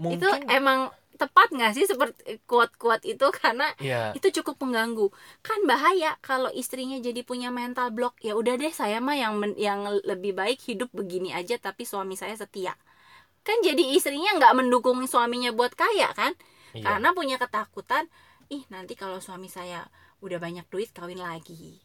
Itu 0.10 0.26
mungkin 0.28 0.50
emang 0.50 0.90
tepat 1.14 1.54
nggak 1.54 1.72
sih 1.78 1.86
seperti 1.86 2.42
kuat-kuat 2.50 3.06
itu 3.06 3.30
karena 3.38 3.70
ya 3.78 4.12
itu 4.18 4.42
cukup 4.42 4.66
mengganggu 4.66 5.14
kan 5.46 5.62
bahaya 5.70 6.18
kalau 6.26 6.50
istrinya 6.50 6.98
jadi 6.98 7.22
punya 7.22 7.54
mental 7.54 7.94
block 7.94 8.18
ya 8.26 8.34
udah 8.34 8.58
deh 8.58 8.74
saya 8.74 8.98
mah 8.98 9.14
yang 9.14 9.38
men- 9.38 9.58
yang 9.58 9.86
lebih 10.04 10.34
baik 10.34 10.58
hidup 10.66 10.90
begini 10.90 11.30
aja 11.30 11.62
tapi 11.62 11.86
suami 11.86 12.18
saya 12.18 12.34
setia 12.34 12.74
kan 13.46 13.58
jadi 13.62 13.94
istrinya 13.94 14.40
nggak 14.40 14.54
mendukung 14.58 14.98
suaminya 15.06 15.54
buat 15.54 15.76
kaya 15.78 16.10
kan 16.18 16.34
iya. 16.74 16.98
karena 16.98 17.14
punya 17.14 17.36
ketakutan 17.38 18.10
ih 18.50 18.64
nanti 18.68 18.94
kalau 18.94 19.20
suami 19.20 19.48
saya 19.48 19.86
udah 20.20 20.40
banyak 20.40 20.66
duit 20.68 20.92
kawin 20.92 21.20
lagi. 21.20 21.80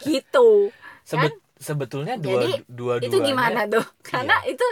Gitu. 0.00 0.72
Sebet- 1.08 1.40
sebetulnya 1.58 2.18
dua 2.18 2.42
Jadi, 2.42 2.50
dua 2.66 2.94
itu 2.98 3.16
gimana 3.18 3.66
tuh? 3.66 3.84
Karena 4.08 4.42
Iya. 4.42 4.54
itu 4.54 4.66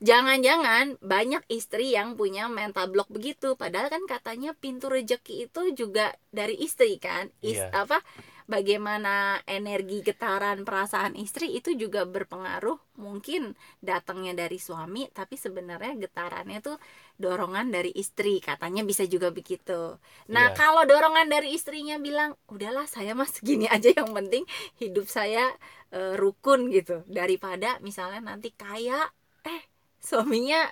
jangan-jangan 0.00 0.96
banyak 1.00 1.42
istri 1.48 1.90
yang 1.90 2.14
punya 2.14 2.46
mental 2.46 2.86
block 2.86 3.08
begitu. 3.08 3.54
Padahal 3.54 3.88
kan 3.88 4.02
katanya 4.06 4.54
pintu 4.54 4.86
rejeki 4.86 5.46
itu 5.46 5.62
juga 5.74 6.14
dari 6.30 6.54
istri 6.58 6.96
kan? 6.96 7.30
Is- 7.40 7.58
Iya. 7.58 7.70
apa 7.74 7.98
bagaimana 8.46 9.42
energi 9.46 10.02
getaran 10.06 10.62
perasaan 10.62 11.14
istri 11.18 11.54
itu 11.58 11.74
juga 11.74 12.06
berpengaruh 12.06 12.78
mungkin 13.02 13.54
datangnya 13.82 14.32
dari 14.46 14.58
suami 14.62 15.10
tapi 15.10 15.34
sebenarnya 15.34 15.98
getarannya 15.98 16.58
tuh 16.62 16.78
dorongan 17.18 17.68
dari 17.74 17.90
istri 17.94 18.38
katanya 18.38 18.82
bisa 18.86 19.04
juga 19.06 19.28
begitu. 19.34 19.98
Nah 20.30 20.46
Iya. 20.52 20.56
kalau 20.56 20.82
dorongan 20.86 21.26
dari 21.28 21.52
istrinya 21.58 21.96
bilang 21.98 22.38
udahlah 22.48 22.86
saya 22.86 23.12
mah 23.18 23.28
segini 23.28 23.66
aja 23.74 23.90
yang 23.92 24.10
penting 24.14 24.44
hidup 24.78 25.06
saya 25.10 25.50
eh, 25.92 26.14
rukun 26.16 26.70
gitu. 26.70 27.02
Daripada 27.10 27.78
misalnya 27.82 28.20
nanti 28.34 28.54
kaya 28.54 29.10
eh 29.46 29.62
suaminya 30.00 30.70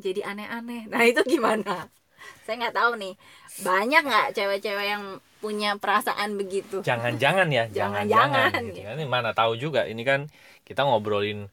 jadi 0.00 0.20
aneh-aneh. 0.30 0.88
Nah 0.92 1.02
itu 1.04 1.20
gimana 1.28 1.90
saya 2.46 2.66
nggak 2.66 2.76
tahu 2.76 2.92
nih. 2.98 3.14
Banyak 3.62 4.02
nggak 4.02 4.26
cewek-cewek 4.34 4.86
yang 4.86 5.04
punya 5.40 5.74
perasaan 5.80 6.36
begitu? 6.36 6.84
Jangan-jangan 6.84 7.48
ya 7.48 7.64
Jangan-jangan, 7.78 8.52
gitu 8.70 8.84
kan. 8.84 8.94
Ini 9.00 9.04
mana 9.08 9.32
tahu 9.32 9.56
juga. 9.56 9.88
Ini 9.88 10.02
kan 10.04 10.28
kita 10.68 10.84
ngobrolin 10.84 11.48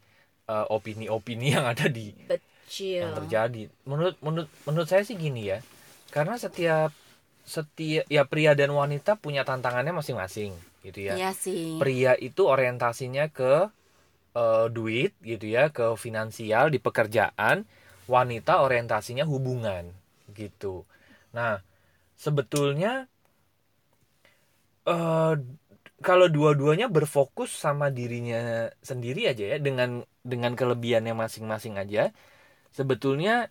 eh, 0.46 0.66
opini-opini 0.68 1.56
yang 1.56 1.66
ada 1.66 1.88
di 1.88 2.12
Betul. 2.28 3.02
yang 3.02 3.16
terjadi. 3.16 3.72
Menurut 3.88 4.16
menurut 4.20 4.50
menurut 4.68 4.88
saya 4.88 5.02
sih 5.08 5.16
gini 5.16 5.50
ya. 5.50 5.64
Karena 6.12 6.36
setiap 6.36 6.92
setiap 7.48 8.04
ya 8.12 8.28
pria 8.28 8.52
dan 8.54 8.76
wanita 8.76 9.16
punya 9.16 9.48
tantangannya 9.48 9.96
masing-masing 9.96 10.52
gitu 10.84 11.00
ya. 11.08 11.16
Iya 11.16 11.32
sih. 11.32 11.80
Pria 11.80 12.14
itu 12.20 12.44
orientasinya 12.44 13.32
ke 13.32 13.72
eh, 14.36 14.68
duit 14.70 15.16
gitu 15.24 15.48
ya 15.48 15.72
ke 15.72 15.96
finansial 15.96 16.70
di 16.70 16.78
pekerjaan. 16.78 17.64
Wanita 18.08 18.64
orientasinya 18.64 19.28
hubungan 19.28 19.92
gitu 20.38 20.86
nah 21.34 21.60
sebetulnya 22.14 23.10
eh 24.88 25.34
kalau 25.98 26.30
dua-duanya 26.30 26.88
berfokus 26.94 27.50
sama 27.50 27.90
dirinya 27.90 28.70
sendiri 28.86 29.34
aja 29.34 29.44
ya 29.54 29.58
dengan 29.58 30.06
dengan 30.22 30.54
kelebihannya 30.54 31.18
masing-masing 31.18 31.76
aja 31.82 32.14
sebetulnya 32.70 33.50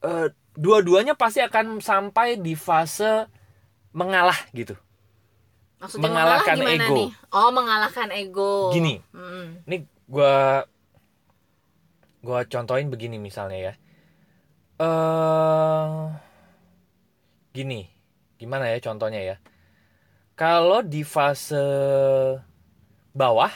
eh, 0.00 0.28
dua-duanya 0.56 1.14
pasti 1.14 1.44
akan 1.44 1.84
sampai 1.84 2.40
di 2.40 2.56
fase 2.56 3.28
mengalah 3.92 4.36
gitu 4.56 4.74
Maksudnya 5.80 6.12
mengalahkan 6.12 6.56
mengalah 6.60 6.76
ego. 6.76 6.96
nih? 6.96 7.10
Oh 7.32 7.50
mengalahkan 7.52 8.08
ego 8.12 8.52
Gini. 8.72 8.94
Mm. 9.16 9.46
ini 9.68 9.76
gua 10.08 10.64
gua 12.20 12.44
contohin 12.44 12.88
begini 12.92 13.16
misalnya 13.16 13.72
ya 13.72 13.74
eh 14.80 15.90
gini 17.52 17.84
gimana 18.40 18.72
ya 18.72 18.78
contohnya 18.80 19.20
ya? 19.20 19.36
Kalau 20.32 20.80
di 20.80 21.04
fase 21.04 21.60
bawah 23.12 23.52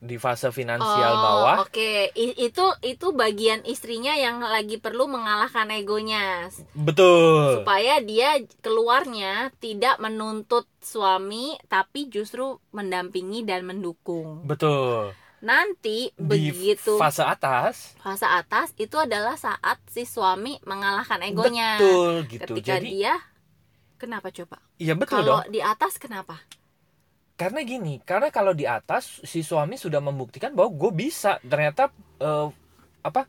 di 0.00 0.16
fase 0.16 0.48
finansial 0.48 1.12
Oh, 1.12 1.20
bawah 1.20 1.56
Oke, 1.68 2.08
I- 2.16 2.32
itu 2.40 2.64
itu 2.80 3.12
bagian 3.12 3.60
istrinya 3.68 4.16
yang 4.16 4.40
lagi 4.40 4.80
perlu 4.80 5.04
mengalahkan 5.04 5.68
egonya. 5.70 6.48
Betul. 6.72 7.60
supaya 7.60 8.00
dia 8.00 8.40
keluarnya 8.64 9.52
tidak 9.60 10.00
menuntut 10.00 10.64
suami 10.80 11.60
tapi 11.68 12.08
justru 12.08 12.56
mendampingi 12.72 13.44
dan 13.44 13.68
mendukung. 13.68 14.40
betul 14.48 15.12
Nanti 15.40 16.12
di 16.16 16.52
begitu 16.52 17.00
fase 17.00 17.24
atas 17.24 17.96
fase 17.96 18.28
atas 18.28 18.76
itu 18.76 18.96
adalah 19.00 19.36
saat 19.40 19.80
si 19.88 20.04
suami 20.04 20.60
mengalahkan 20.68 21.20
egonya. 21.24 21.80
betul 21.80 22.12
gitu 22.28 22.54
Ketika 22.60 22.76
jadi 22.76 22.88
dia 22.92 23.14
kenapa 23.96 24.28
coba? 24.32 24.60
iya 24.76 24.92
betul 24.92 25.24
Kalau 25.24 25.40
dong 25.40 25.52
di 25.52 25.60
atas 25.64 25.96
kenapa? 25.96 26.36
karena 27.40 27.60
gini 27.64 27.94
karena 28.04 28.28
kalau 28.28 28.52
di 28.52 28.68
atas 28.68 29.24
si 29.24 29.40
suami 29.40 29.80
sudah 29.80 29.96
membuktikan 30.04 30.52
bahwa 30.52 30.70
gue 30.76 30.90
bisa 30.92 31.40
ternyata 31.40 31.88
eh, 32.20 32.48
apa 33.00 33.24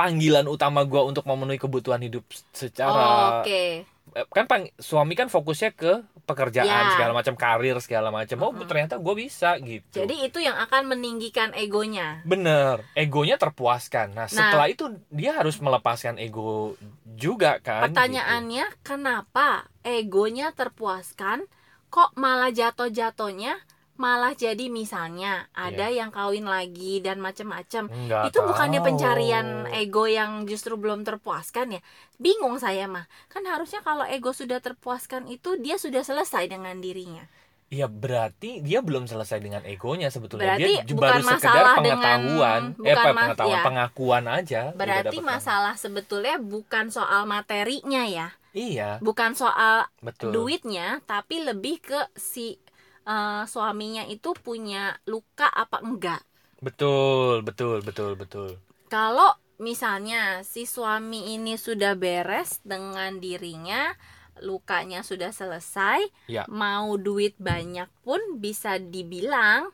panggilan 0.00 0.46
utama 0.46 0.80
gue 0.82 1.02
untuk 1.02 1.22
memenuhi 1.22 1.58
kebutuhan 1.58 2.00
hidup 2.00 2.24
secara 2.50 3.40
Oke. 3.40 3.84
eh, 4.10 4.26
kan 4.26 4.44
pang- 4.44 4.72
suami 4.74 5.12
kan 5.12 5.28
fokusnya 5.28 5.70
ke 5.72 5.92
pekerjaan 6.22 6.64
Ya. 6.64 6.94
segala 6.94 7.12
macam 7.12 7.34
karir 7.34 7.76
segala 7.78 8.08
macam 8.08 8.38
oh 8.40 8.50
Mm-mm. 8.50 8.64
ternyata 8.64 8.96
gue 8.96 9.14
bisa 9.14 9.58
gitu 9.58 10.00
Jadi 10.00 10.24
itu 10.24 10.38
yang 10.38 10.56
akan 10.56 10.88
meninggikan 10.88 11.52
egonya. 11.52 12.24
bener 12.24 12.80
egonya 12.94 13.36
terpuaskan 13.36 14.14
nah 14.14 14.24
setelah 14.24 14.66
itu 14.66 14.88
dia 15.08 15.34
harus 15.34 15.58
melepaskan 15.58 16.16
ego 16.16 16.80
juga 17.04 17.60
kan 17.60 17.90
Pertanyaannya 17.90 18.80
kenapa 18.80 19.48
egonya 19.82 20.50
terpuaskan 20.50 21.44
kok 21.88 22.14
malah 22.14 22.48
jatuh-jatuhnya 22.48 23.58
malah 24.00 24.32
jadi 24.32 24.66
misalnya 24.66 25.44
ada 25.52 25.86
yang 25.86 26.08
kawin 26.08 26.42
lagi 26.42 26.98
dan 26.98 27.20
macam-macam. 27.20 27.92
Itu 28.24 28.38
bukannya 28.40 28.80
tahu. 28.80 28.86
pencarian 28.88 29.46
ego 29.70 30.08
yang 30.08 30.48
justru 30.48 30.74
belum 30.74 31.04
terpuaskan 31.04 31.76
ya? 31.76 31.80
Bingung 32.16 32.56
saya 32.56 32.88
mah. 32.88 33.04
Kan 33.28 33.44
harusnya 33.44 33.78
kalau 33.80 34.02
ego 34.02 34.32
sudah 34.32 34.58
terpuaskan 34.58 35.28
itu 35.28 35.54
dia 35.56 35.76
sudah 35.76 36.00
selesai 36.00 36.48
dengan 36.48 36.80
dirinya. 36.80 37.28
Iya 37.68 37.86
berarti 37.86 38.58
dia 38.58 38.82
belum 38.82 39.06
selesai 39.06 39.38
dengan 39.38 39.62
egonya 39.62 40.10
sebetulnya 40.10 40.58
Berarti 40.58 40.72
dia 40.74 40.90
bukan 40.90 41.06
baru 41.06 41.22
sekedar 41.22 41.38
masalah 41.38 41.74
dengan- 41.78 41.78
pengetahuan 41.78 42.62
eh 42.64 42.74
bukan 42.74 42.90
apa 42.90 43.06
mas- 43.06 43.14
pengetahuan 43.20 43.54
ya. 43.54 43.62
pengakuan 43.62 44.24
aja 44.26 44.60
Berarti 44.74 45.16
masalah 45.22 45.74
sebetulnya 45.76 46.34
bukan 46.36 46.90
soal 46.90 47.22
materinya 47.26 48.02
ya. 48.02 48.34
iya 48.50 48.98
Bukan 48.98 49.38
soal 49.38 49.86
betul 50.02 50.34
duitnya 50.34 50.98
tapi 51.06 51.46
lebih 51.46 51.78
ke 51.78 52.10
si 52.18 52.58
eh, 53.06 53.42
suaminya 53.48 54.04
itu 54.08 54.30
punya 54.46 54.96
luka 55.08 55.46
apa 55.50 55.78
enggak? 55.84 56.20
Betul 56.60 57.40
betul 57.42 57.80
betul 57.84 58.10
betul. 58.20 58.50
Kalau 58.90 59.30
misalnya 59.60 60.40
si 60.44 60.64
suami 60.64 61.36
ini 61.36 61.54
sudah 61.60 61.92
beres 61.96 62.60
dengan 62.64 63.20
dirinya 63.20 63.92
lukanya 64.40 65.04
sudah 65.04 65.30
selesai 65.36 66.00
Ya. 66.32 66.48
mau 66.48 66.96
duit 66.96 67.36
banyak 67.36 67.88
pun 68.04 68.20
bisa 68.40 68.80
dibilang 68.80 69.68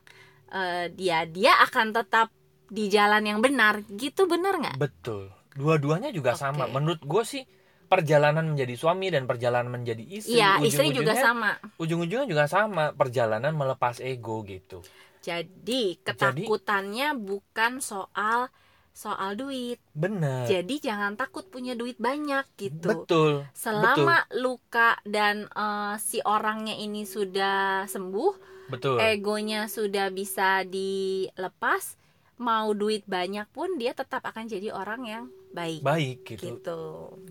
eh, 0.51 0.91
dia 0.99 1.23
dia 1.27 1.53
akan 1.67 1.95
tetap 1.95 2.29
di 2.71 2.91
jalan 2.91 3.23
yang 3.27 3.41
benar. 3.43 3.83
Gitu 3.91 4.27
benar 4.27 4.55
nggak? 4.63 4.79
Betul. 4.79 5.33
Dua-duanya 5.57 6.13
juga 6.13 6.37
Oke. 6.37 6.41
sama 6.43 6.69
menurut 6.69 7.01
gue 7.01 7.23
sih 7.25 7.43
perjalanan 7.87 8.45
menjadi 8.47 8.75
suami 8.75 9.09
dan 9.09 9.25
perjalanan 9.25 9.71
menjadi 9.71 10.03
istri 10.03 10.39
Iya 10.39 10.59
istri 10.63 10.91
juga 10.91 11.15
sama. 11.15 11.57
ujung-ujungnya 11.79 12.27
juga 12.27 12.45
sama 12.51 12.93
perjalanan 12.93 13.55
melepas 13.55 14.03
ego 14.03 14.43
gitu. 14.45 14.83
Jadi 15.23 15.99
ketakutannya 16.07 17.19
bukan 17.19 17.83
soal 17.83 18.51
soal 18.97 19.37
duit. 19.37 19.77
Bener. 19.93 20.49
Jadi 20.49 20.81
jangan 20.81 21.21
takut 21.21 21.45
punya 21.51 21.77
duit 21.77 22.01
banyak 22.01 22.47
gitu. 22.57 22.87
Betul 22.87 23.45
selama 23.53 24.25
luka 24.39 24.97
dan 25.05 25.47
eh, 25.53 25.95
si 26.01 26.19
orangnya 26.25 26.75
ini 26.75 27.05
sudah 27.05 27.85
sembuh 27.85 28.33
betul. 28.73 28.97
egonya 28.99 29.69
sudah 29.69 30.09
bisa 30.11 30.65
dilepas 30.65 32.06
mau 32.37 32.73
duit 32.77 33.03
banyak 33.09 33.49
pun 33.53 33.81
dia 33.81 33.93
tetap 33.97 34.23
akan 34.25 34.45
jadi 34.49 34.69
orang 34.75 35.03
yang 35.09 35.25
baik. 35.57 35.81
Baik 35.81 36.19
gitu. 36.27 36.61
Gitu. 36.61 36.81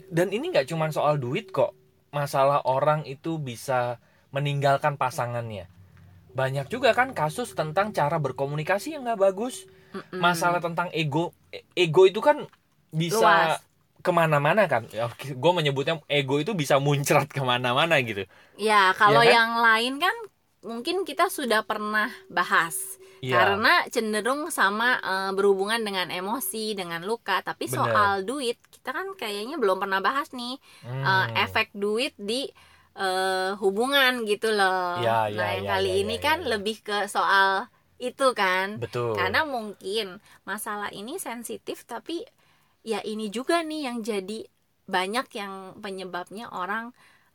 Dan 0.09 0.33
ini 0.33 0.49
nggak 0.53 0.67
cuma 0.71 0.89
soal 0.89 1.17
duit 1.21 1.49
kok. 1.53 1.73
Masalah 2.13 2.63
orang 2.65 3.03
itu 3.05 3.37
bisa 3.37 3.99
meninggalkan 4.31 4.95
pasangannya. 4.97 5.67
Banyak 6.35 6.67
juga 6.67 6.91
kan 6.91 7.15
kasus 7.15 7.55
tentang 7.55 7.95
cara 7.95 8.17
berkomunikasi 8.19 8.95
yang 8.97 9.05
nggak 9.07 9.21
bagus. 9.31 9.65
Mm-mm. 9.95 10.19
masalah 10.19 10.59
tentang 10.59 10.91
ego. 10.91 11.31
Ego 11.71 12.03
itu 12.03 12.19
kan 12.19 12.43
bisa 12.91 13.55
Luas. 13.55 13.63
ke 14.03 14.11
mana-mana 14.11 14.67
kan. 14.67 14.83
Gue 15.39 15.51
menyebutnya 15.55 16.03
ego 16.11 16.35
itu 16.43 16.51
bisa 16.51 16.75
muncrat 16.83 17.31
ke 17.31 17.39
mana-mana 17.39 17.95
gitu. 18.03 18.27
Ya 18.55 18.95
kalau 18.95 19.23
Ya 19.23 19.31
kan? 19.31 19.35
yang 19.37 19.51
lain 19.59 19.93
kan 19.99 20.15
mungkin 20.65 21.05
kita 21.05 21.29
sudah 21.29 21.61
pernah 21.63 22.09
bahas 22.27 22.97
Iya, 23.23 23.41
karena 23.41 23.73
cenderung 23.89 24.51
sama 24.51 24.99
eh, 25.01 25.31
berhubungan 25.33 25.81
dengan 25.81 26.11
emosi 26.11 26.75
dengan 26.75 27.01
luka 27.01 27.41
tapi 27.41 27.65
Bener. 27.65 27.77
soal 27.79 28.11
duit 28.27 28.59
kita 28.69 28.91
kan 28.91 29.07
kayaknya 29.17 29.55
belum 29.57 29.77
pernah 29.81 30.03
bahas 30.03 30.29
nih 30.35 30.59
Hmm. 30.85 31.03
eh, 31.05 31.27
efek 31.47 31.71
duit 31.73 32.13
di 32.19 32.51
eh, 32.95 33.51
hubungan 33.59 34.23
gitu 34.23 34.51
loh. 34.55 34.99
Ya, 35.03 35.27
ya, 35.27 35.35
nah, 35.35 35.49
yang 35.57 35.65
ya, 35.67 35.71
kali 35.75 35.89
ya, 35.91 35.97
ini 36.05 36.15
ya, 36.15 36.23
kan 36.23 36.37
ya, 36.39 36.45
ya. 36.45 36.49
lebih 36.55 36.77
ke 36.79 36.97
soal 37.11 37.49
itu 37.97 38.27
kan. 38.35 38.77
betul 38.79 39.15
Karena 39.15 39.41
mungkin 39.47 40.19
masalah 40.43 40.91
ini 40.91 41.15
sensitif 41.19 41.83
tapi 41.87 42.23
ya 42.85 42.99
ini 43.03 43.27
juga 43.31 43.63
nih 43.65 43.81
yang 43.91 43.97
jadi 44.05 44.39
banyak 44.85 45.27
yang 45.33 45.53
penyebabnya 45.81 46.51
orang 46.51 46.91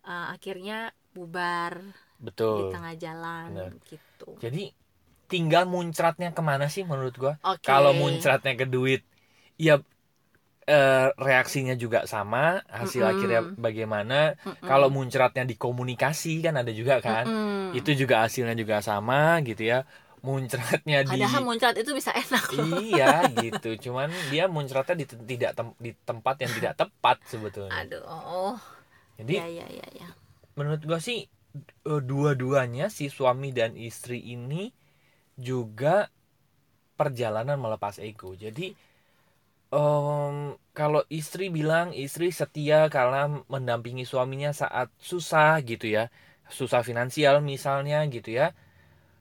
eh, 0.07 0.27
akhirnya 0.33 0.93
bubar 1.17 1.83
di 2.21 2.27
betul 2.27 2.73
tengah 2.73 2.95
jalan 3.05 3.49
Bener. 3.51 3.73
gitu. 3.89 4.29
jadi 4.43 4.63
tinggal 5.33 5.65
muncratnya 5.75 6.31
ke 6.37 6.43
mana 6.51 6.67
sih 6.75 6.83
menurut 6.91 7.15
gua 7.23 7.35
Oke. 7.45 7.67
kalau 7.67 7.93
muncratnya 7.97 8.55
ke 8.61 8.67
duit 8.69 9.01
ya 9.59 9.75
eh, 10.69 11.09
reaksinya 11.27 11.75
juga 11.83 11.99
sama 12.07 12.63
hasil 12.71 13.03
Mm-mm. 13.03 13.13
akhirnya 13.13 13.41
bagaimana 13.67 14.15
Mm-mm. 14.47 14.69
kalau 14.71 14.89
muncratnya 14.93 15.45
di 15.51 15.57
komunikasi 15.59 16.31
kan 16.47 16.55
ada 16.61 16.73
juga 16.81 16.95
kan 17.03 17.25
Mm-mm. 17.27 17.77
itu 17.79 17.91
juga 18.01 18.15
hasilnya 18.25 18.55
juga 18.63 18.77
sama 18.85 19.41
gitu 19.49 19.63
ya 19.73 19.79
muncratnya 20.21 20.99
di 21.09 21.17
Padahal 21.17 21.41
muncrat 21.49 21.75
itu 21.81 21.91
bisa 21.97 22.13
enak 22.13 22.45
loh. 22.53 22.67
iya 22.85 23.25
gitu 23.43 23.69
cuman 23.89 24.09
dia 24.33 24.45
muncratnya 24.53 24.95
di 25.01 25.07
tidak 25.09 25.51
tem- 25.59 25.79
di 25.81 25.91
tempat 26.09 26.37
yang 26.45 26.53
tidak 26.53 26.75
tepat 26.77 27.17
sebetulnya 27.25 27.73
Aduh, 27.81 28.05
oh. 28.05 28.55
jadi 29.19 29.35
Ya 29.39 29.47
ya 29.49 29.67
ya 29.71 29.87
ya. 29.95 30.09
menurut 30.59 30.83
gua 30.89 30.99
sih 31.03 31.19
dua-duanya 31.85 32.87
si 32.93 33.11
suami 33.11 33.51
dan 33.51 33.75
istri 33.75 34.23
ini 34.23 34.71
juga 35.35 36.09
perjalanan 36.95 37.57
melepas 37.57 37.97
ego. 37.99 38.37
Jadi 38.37 38.77
em, 39.73 40.35
kalau 40.77 41.03
istri 41.09 41.49
bilang 41.49 41.97
istri 41.97 42.31
setia 42.31 42.87
karena 42.93 43.43
mendampingi 43.49 44.05
suaminya 44.05 44.53
saat 44.53 44.93
susah 45.01 45.59
gitu 45.65 45.89
ya. 45.91 46.13
Susah 46.51 46.83
finansial 46.83 47.41
misalnya 47.41 48.05
gitu 48.11 48.31
ya. 48.35 48.53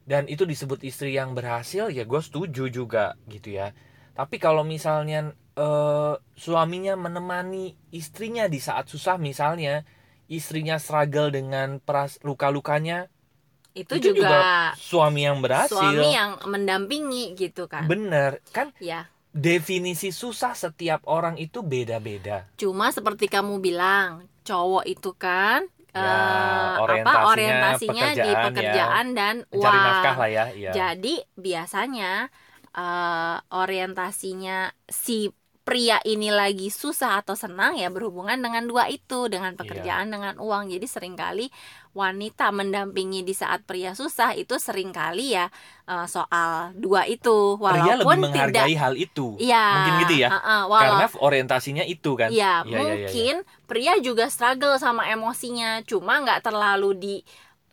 Dan 0.09 0.25
itu 0.25 0.43
disebut 0.43 0.81
istri 0.81 1.13
yang 1.13 1.37
berhasil 1.37 1.93
ya 1.93 2.03
gue 2.03 2.21
setuju 2.21 2.67
juga 2.73 3.15
gitu 3.29 3.55
ya. 3.55 3.71
Tapi 4.17 4.35
kalau 4.41 4.65
misalnya 4.67 5.31
eh, 5.55 6.15
suaminya 6.35 6.93
menemani 6.99 7.77
istrinya 7.93 8.45
di 8.49 8.59
saat 8.59 8.89
susah 8.89 9.15
misalnya 9.21 9.85
istrinya 10.29 10.77
struggle 10.77 11.29
dengan 11.29 11.81
peras 11.81 12.21
luka-lukanya 12.21 13.09
Itu, 13.71 13.97
Itu 13.97 14.17
juga, 14.17 14.73
suami 14.75 15.23
yang 15.23 15.39
berhasil 15.39 15.73
suami 15.73 16.09
yang 16.09 16.41
mendampingi 16.45 17.33
gitu 17.33 17.65
kan. 17.65 17.85
bener 17.85 18.41
kan 18.49 18.73
ya. 18.77 19.07
definisi 19.29 20.09
susah 20.09 20.53
setiap 20.53 21.05
orang 21.05 21.37
itu 21.37 21.61
beda-beda 21.61 22.49
Cuma 22.55 22.89
seperti 22.89 23.25
kamu 23.25 23.59
bilang, 23.59 24.25
cowok 24.43 24.85
itu 24.85 25.11
kan 25.13 25.65
Ya, 25.89 26.05
eh, 26.05 26.73
orientasinya 26.77 27.17
apa 27.17 27.29
orientasinya 27.33 28.07
di 28.13 28.29
pekerjaan 28.29 28.29
ya. 28.29 28.45
pekerjaan 28.45 29.05
dan 29.13 29.35
uang. 29.49 29.73
nafkah 29.73 30.15
lah 30.15 30.29
ya 30.29 30.45
iya. 30.53 30.71
Jadi 30.71 31.13
biasanya 31.33 32.11
eh, 32.71 33.37
orientasinya 33.51 34.57
si 34.85 35.33
pria 35.69 36.01
ini 36.01 36.33
lagi 36.33 36.73
susah 36.73 37.21
atau 37.21 37.37
senang 37.37 37.77
ya 37.77 37.93
berhubungan 37.93 38.41
dengan 38.41 38.65
dua 38.65 38.89
itu 38.89 39.29
dengan 39.29 39.53
Iya. 39.53 39.59
pekerjaan 39.61 40.09
dengan 40.09 40.41
uang. 40.41 40.73
Jadi 40.73 40.89
sering 40.89 41.13
kali 41.13 41.53
wanita 41.93 42.49
mendampingi 42.49 43.21
di 43.21 43.37
saat 43.37 43.61
pria 43.65 43.93
susah 43.93 44.33
itu 44.33 44.57
sering 44.57 44.89
kali 44.89 45.37
ya 45.37 45.53
eh, 45.85 46.05
soal 46.09 46.73
dua 46.73 47.05
itu. 47.05 47.53
Pria 47.61 48.01
lebih 48.01 48.01
walaupun 48.01 48.17
menghargai 48.25 48.73
tidak 48.73 48.81
hal 48.81 48.93
itu. 48.97 49.27
Iya, 49.37 49.65
mungkin 49.69 49.93
gitu 50.01 50.15
ya? 50.17 50.29
Heeh, 50.33 50.61
walau- 50.65 50.81
karena 50.81 51.05
orientasinya 51.21 51.85
itu 51.85 52.11
kan? 52.17 52.29
Ya, 52.29 52.33
Iya, 52.33 52.41
iya, 52.41 52.49
iya, 52.65 52.77
mungkin 52.81 53.35
pria 53.69 53.93
juga 54.01 54.25
struggle 54.25 54.81
sama 54.81 55.05
emosinya, 55.05 55.85
cuma 55.85 56.17
nggak 56.17 56.49
terlalu 56.49 56.97
di 56.97 57.15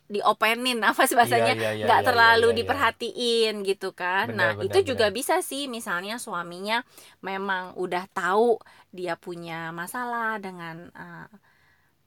diopenin 0.07 0.79
apa 0.83 1.03
sih 1.03 1.15
bahasanya 1.19 1.53
Iya, 1.55 1.61
iya, 1.61 1.71
iya, 1.79 1.85
nggak 1.87 2.01
iya, 2.01 2.07
terlalu 2.07 2.47
iya, 2.47 2.53
iya. 2.53 2.59
diperhatiin 2.63 3.53
gitu 3.67 3.89
kan 3.91 4.31
Benar, 4.31 4.39
nah 4.39 4.51
benar, 4.55 4.65
itu 4.67 4.77
juga 4.95 5.11
benar. 5.11 5.17
bisa 5.19 5.35
sih 5.43 5.67
misalnya 5.67 6.15
suaminya 6.19 6.83
memang 7.19 7.75
udah 7.75 8.07
tahu 8.15 8.59
dia 8.95 9.19
punya 9.19 9.75
masalah 9.75 10.39
dengan 10.39 10.87
eh, 10.95 11.27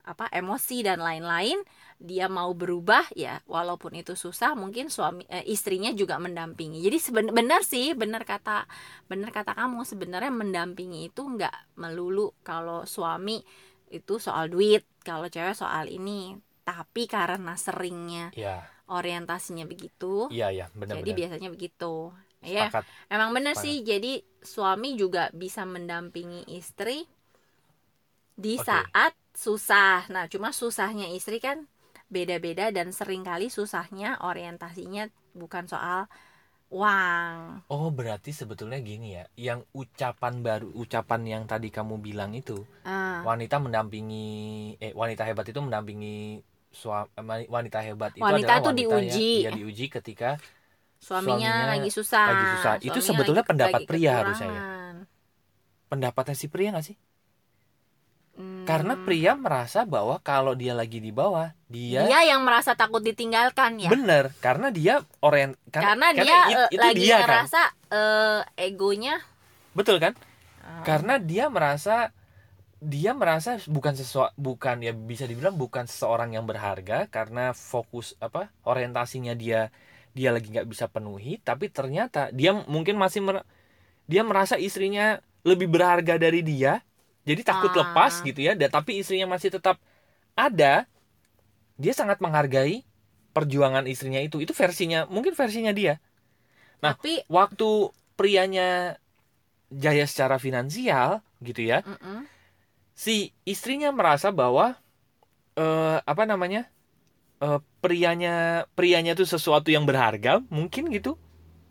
apa 0.00 0.26
emosi 0.32 0.80
dan 0.82 0.98
lain-lain 1.04 1.60
dia 2.00 2.26
mau 2.32 2.50
berubah 2.56 3.04
ya 3.12 3.44
walaupun 3.44 3.92
itu 3.92 4.16
susah 4.16 4.56
mungkin 4.56 4.88
suami 4.88 5.28
eh, 5.28 5.44
istrinya 5.44 5.92
juga 5.92 6.16
mendampingi 6.16 6.80
jadi 6.80 6.98
benar 7.30 7.60
sih 7.62 7.92
benar 7.92 8.24
kata 8.24 8.64
benar 9.06 9.28
kata 9.30 9.52
kamu 9.52 9.84
sebenarnya 9.84 10.32
mendampingi 10.32 11.12
itu 11.12 11.20
nggak 11.20 11.76
melulu 11.76 12.32
kalau 12.40 12.88
suami 12.88 13.44
itu 13.92 14.16
soal 14.16 14.48
duit 14.48 14.88
kalau 15.04 15.28
cewek 15.28 15.52
soal 15.52 15.84
ini 15.92 16.40
tapi 16.70 17.02
karena 17.14 17.54
seringnya 17.64 18.24
Iya, 18.36 18.70
orientasinya 18.98 19.64
begitu 19.72 20.14
iya, 20.32 20.46
iya, 20.54 20.64
benar 20.80 20.96
jadi 20.96 21.10
biasanya 21.18 21.48
begitu. 21.54 21.94
Ya 22.42 22.66
Sepakat. 22.72 22.84
emang 23.14 23.30
bener 23.36 23.54
Sepakat. 23.54 23.64
sih. 23.64 23.76
Jadi 23.90 24.12
suami 24.52 24.90
juga 25.02 25.24
bisa 25.42 25.62
mendampingi 25.74 26.42
istri 26.60 26.98
di 28.44 28.54
Oke. 28.56 28.66
saat 28.68 29.12
susah. 29.44 30.08
Nah 30.14 30.24
cuma 30.32 30.50
susahnya 30.60 31.06
istri 31.18 31.38
kan 31.46 31.58
beda-beda 32.14 32.66
dan 32.76 32.88
sering 32.98 33.22
kali 33.22 33.46
susahnya 33.58 34.18
orientasinya 34.28 35.04
bukan 35.40 35.64
soal 35.72 36.00
uang. 36.80 37.62
Oh, 37.74 37.86
berarti 37.98 38.30
sebetulnya 38.40 38.78
gini 38.90 39.06
ya. 39.16 39.24
Yang 39.46 39.60
ucapan 39.82 40.34
baru, 40.46 40.68
ucapan 40.82 41.20
yang 41.32 41.44
tadi 41.52 41.68
kamu 41.76 41.94
bilang 42.06 42.30
itu, 42.40 42.56
Ah, 42.84 43.28
wanita 43.28 43.56
mendampingi 43.64 44.26
eh 44.84 44.92
wanita 45.02 45.22
hebat 45.28 45.46
itu 45.52 45.60
mendampingi 45.66 46.14
suami 46.70 47.50
wanita 47.50 47.78
hebat 47.82 48.14
itu 48.14 48.22
Wanita 48.22 48.62
wanita 48.62 48.70
diuji. 48.78 49.30
yang 49.42 49.42
ya 49.42 49.50
diuji 49.58 49.86
ketika 49.90 50.38
suaminya, 51.02 51.34
suaminya 51.34 51.66
lagi 51.66 51.90
susah 51.90 52.24
lagi 52.30 52.46
susah. 52.46 52.72
Itu 52.78 52.98
suaminya 52.98 53.02
sebetulnya 53.02 53.42
lagi- 53.42 53.50
pendapat 53.50 53.80
lagi 53.82 53.88
pria 53.90 54.10
harusnya 54.22 54.48
ya? 54.48 54.62
pendapatnya 55.90 56.36
si 56.38 56.46
pria 56.46 56.70
nggak 56.70 56.86
sih? 56.86 56.96
Hmm, 58.38 58.62
Karena 58.62 58.94
pria 58.94 59.34
merasa 59.34 59.82
bahwa 59.82 60.16
kalau 60.22 60.54
dia 60.54 60.70
lagi 60.70 61.02
di 61.02 61.10
bawah, 61.10 61.50
dia, 61.66 62.06
dia 62.06 62.20
yang 62.30 62.46
merasa 62.46 62.78
takut 62.78 63.02
ditinggalkan 63.02 63.82
ya 63.82 63.90
bener 63.90 64.30
karena 64.38 64.70
dia 64.70 65.02
orient 65.18 65.58
karena, 65.74 66.14
dia 66.14 66.38
it- 66.46 66.56
eh, 66.62 66.68
itu 66.70 66.80
lagi 66.86 67.00
dia 67.02 67.16
kan. 67.18 67.26
ngerasa 67.26 67.60
eh, 67.90 68.40
egonya 68.70 69.18
Betul 69.74 69.98
kan? 69.98 70.14
eh, 70.62 70.82
Karena 70.86 71.18
dia 71.18 71.50
merasa 71.50 72.14
dia 72.80 73.12
merasa 73.12 73.60
bukan 73.68 73.92
sesuatu 73.92 74.32
bukan 74.40 74.80
ya 74.80 74.92
bisa 74.96 75.28
dibilang 75.28 75.52
bukan 75.52 75.84
seseorang 75.84 76.32
yang 76.32 76.48
berharga 76.48 77.04
karena 77.12 77.52
fokus 77.52 78.16
apa 78.24 78.48
orientasinya 78.64 79.36
dia 79.36 79.68
dia 80.16 80.32
lagi 80.32 80.48
nggak 80.48 80.64
bisa 80.64 80.88
penuhi 80.88 81.36
tapi 81.44 81.68
ternyata 81.68 82.32
dia 82.32 82.56
mungkin 82.56 82.96
masih 82.96 83.20
mer- 83.20 83.44
dia 84.08 84.24
merasa 84.24 84.56
istrinya 84.56 85.20
lebih 85.44 85.68
berharga 85.68 86.16
dari 86.16 86.40
dia 86.40 86.80
jadi 87.28 87.44
takut 87.44 87.70
Ah. 87.76 87.84
lepas 87.84 88.24
gitu 88.24 88.40
ya 88.40 88.56
dan 88.56 88.72
tapi 88.72 88.96
istrinya 89.00 89.28
masih 89.28 89.52
tetap 89.52 89.76
ada 90.34 90.88
dia 91.80 91.92
sangat 91.92 92.20
menghargai 92.24 92.84
perjuangan 93.36 93.84
istrinya 93.86 94.20
itu 94.24 94.40
itu 94.40 94.52
versinya 94.56 95.04
mungkin 95.06 95.36
versinya 95.36 95.70
dia 95.70 96.00
nah, 96.80 96.96
tapi 96.96 97.22
waktu 97.28 97.92
prianya 98.16 98.96
jaya 99.70 100.04
secara 100.08 100.40
finansial 100.42 101.22
gitu 101.44 101.62
ya 101.62 101.84
mm-mm. 101.86 102.26
Si 103.04 103.12
istrinya 103.52 103.88
merasa 103.98 104.28
bahwa 104.40 104.66
eh 105.60 105.96
apa 106.12 106.22
namanya 106.30 106.60
eh 107.44 107.58
prianya 107.84 108.30
prianya 108.78 109.12
itu 109.16 109.24
sesuatu 109.34 109.68
yang 109.76 109.84
berharga 109.90 110.32
mungkin 110.56 110.84
gitu 110.96 111.10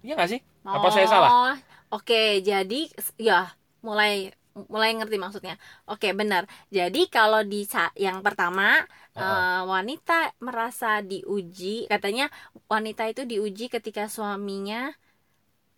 ya 0.08 0.13
nggak 0.18 0.30
sih 0.34 0.42
Apa 0.78 0.89
saya 0.96 1.08
salah? 1.10 1.32
Oh, 1.34 1.52
Oke, 1.96 2.15
jadi 2.50 2.76
ya 3.18 3.34
mulai 3.82 4.30
mulai 4.74 4.89
ngerti 4.98 5.18
maksudnya. 5.24 5.56
Oke, 5.89 6.08
benar. 6.20 6.44
Jadi 6.78 7.00
kalau 7.15 7.42
di 7.52 7.65
yang 8.06 8.20
pertama 8.26 8.86
Heeh. 9.18 9.24
eh, 9.24 9.62
wanita 9.74 10.13
merasa 10.48 11.02
diuji, 11.02 11.89
katanya 11.92 12.30
wanita 12.74 13.04
itu 13.12 13.22
diuji 13.32 13.63
ketika 13.74 14.06
suaminya 14.15 14.94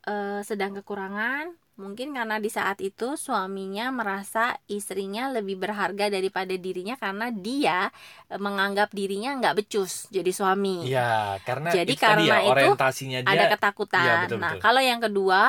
eh, 0.08 0.42
sedang 0.50 0.72
kekurangan. 0.78 1.61
Mungkin 1.79 2.13
karena 2.13 2.38
di 2.38 2.51
saat 2.51 2.77
itu 2.84 3.15
suaminya 3.15 3.89
merasa 3.89 4.60
istrinya 4.67 5.31
lebih 5.31 5.55
berharga 5.57 6.12
daripada 6.12 6.51
dirinya 6.53 6.99
karena 6.99 7.31
dia 7.31 7.89
eh, 8.27 8.38
menganggap 8.38 8.91
dirinya 8.91 9.39
nggak 9.39 9.63
becus 9.63 10.12
jadi 10.12 10.29
suami 10.29 10.86
Iya, 10.86 11.39
karena 11.47 11.69
Jadi 11.71 11.93
itu 11.95 12.01
tadi 12.01 12.27
karena 12.27 12.38
ya, 12.38 12.38
itu 12.43 12.51
orientasinya 12.51 13.19
dia 13.23 13.31
ada 13.31 13.45
ketakutan. 13.55 14.15
Betul, 14.27 14.39
nah, 14.39 14.53
betul. 14.55 14.63
kalau 14.63 14.81
yang 14.84 15.01
kedua, 15.01 15.41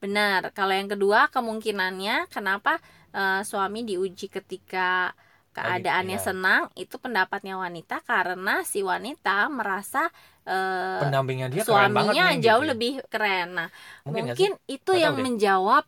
benar. 0.00 0.40
Kalau 0.56 0.74
yang 0.74 0.88
kedua 0.88 1.28
kemungkinannya 1.28 2.32
kenapa 2.32 2.80
eh, 3.12 3.42
suami 3.44 3.84
diuji 3.84 4.32
ketika 4.32 5.12
keadaannya 5.56 6.20
iya. 6.20 6.26
senang 6.26 6.62
itu 6.76 7.00
pendapatnya 7.00 7.56
wanita 7.56 8.04
karena 8.04 8.60
si 8.68 8.84
wanita 8.84 9.48
merasa 9.48 10.12
eh, 10.48 11.00
pendampingnya 11.02 11.46
dia 11.52 11.62
keren 11.68 11.90
banget 11.96 12.14
suaminya 12.14 12.24
nih, 12.30 12.38
jauh 12.46 12.62
gitu 12.62 12.66
ya. 12.66 12.70
lebih 12.72 12.92
keren. 13.12 13.48
Nah, 13.58 13.68
mungkin, 14.06 14.24
mungkin 14.32 14.50
itu 14.70 14.90
Nggak 14.90 15.02
yang 15.02 15.14
deh. 15.14 15.24
menjawab 15.26 15.84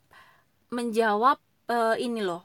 menjawab 0.77 1.39
eh, 1.71 1.97
ini 2.05 2.21
loh. 2.25 2.43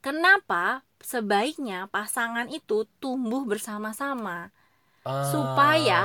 Kenapa 0.00 0.80
sebaiknya 1.02 1.86
pasangan 1.92 2.48
itu 2.48 2.88
tumbuh 3.02 3.42
bersama-sama? 3.44 4.48
sih? 4.48 4.64
Ah, 5.06 5.22
supaya 5.30 6.00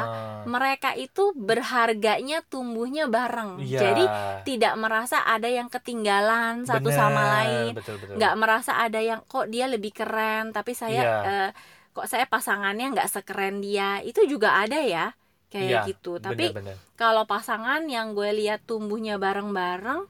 mereka 0.45 0.93
itu 0.93 1.33
berharganya 1.33 2.45
tumbuhnya 2.45 3.09
bareng 3.09 3.57
iya, 3.57 3.81
jadi 3.81 4.03
tidak 4.45 4.73
merasa 4.77 5.17
ada 5.25 5.49
yang 5.49 5.73
ketinggalan 5.73 6.65
satu 6.69 6.93
bener, 6.93 6.99
sama 7.01 7.21
lain 7.41 7.73
betul, 7.73 7.97
betul. 7.97 8.15
nggak 8.17 8.33
merasa 8.37 8.71
ada 8.77 8.99
yang 9.01 9.19
kok 9.25 9.49
dia 9.49 9.65
lebih 9.65 9.89
keren 9.89 10.53
tapi 10.53 10.77
saya 10.77 11.01
Iya. 11.01 11.11
eh, 11.25 11.49
kok 11.97 12.05
saya 12.05 12.25
pasangannya 12.29 12.93
nggak 12.93 13.09
sekeren 13.09 13.57
dia 13.65 14.05
itu 14.05 14.21
juga 14.29 14.53
ada 14.61 14.77
ya 14.85 15.17
kayak 15.51 15.67
Iya, 15.67 15.79
gitu 15.91 16.17
tapi 16.17 16.55
kalau 16.95 17.27
pasangan 17.27 17.83
yang 17.85 18.15
gue 18.15 18.31
lihat 18.31 18.63
tumbuhnya 18.63 19.19
bareng-bareng 19.19 20.07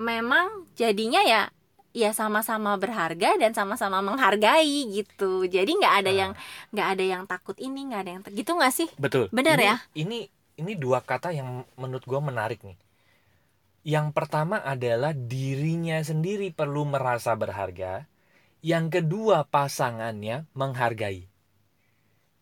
memang 0.00 0.64
jadinya 0.74 1.20
ya 1.20 1.42
ya 1.96 2.12
sama-sama 2.12 2.76
berharga 2.76 3.40
dan 3.40 3.56
sama-sama 3.56 4.04
menghargai 4.04 4.92
gitu 4.92 5.48
jadi 5.48 5.68
nggak 5.68 5.94
ada 6.04 6.10
Ah. 6.12 6.16
yang 6.16 6.32
nggak 6.72 6.88
ada 6.92 7.04
yang 7.04 7.22
takut 7.24 7.56
ini 7.56 7.88
nggak 7.88 8.00
ada 8.04 8.10
yang 8.16 8.22
gitu 8.32 8.52
nggak 8.52 8.72
sih 8.72 8.88
Betul. 9.00 9.32
Benar 9.32 9.56
ya? 9.56 9.76
Ini 9.96 10.28
ini 10.56 10.72
dua 10.76 11.00
kata 11.00 11.32
yang 11.32 11.64
menurut 11.76 12.04
gue 12.04 12.20
menarik 12.20 12.60
nih. 12.64 12.76
Yang 13.86 14.12
pertama 14.16 14.58
adalah 14.60 15.12
dirinya 15.12 16.00
sendiri 16.00 16.48
perlu 16.50 16.88
merasa 16.88 17.36
berharga. 17.36 18.08
Yang 18.60 19.00
kedua 19.00 19.44
pasangannya 19.46 20.48
menghargai. 20.52 21.28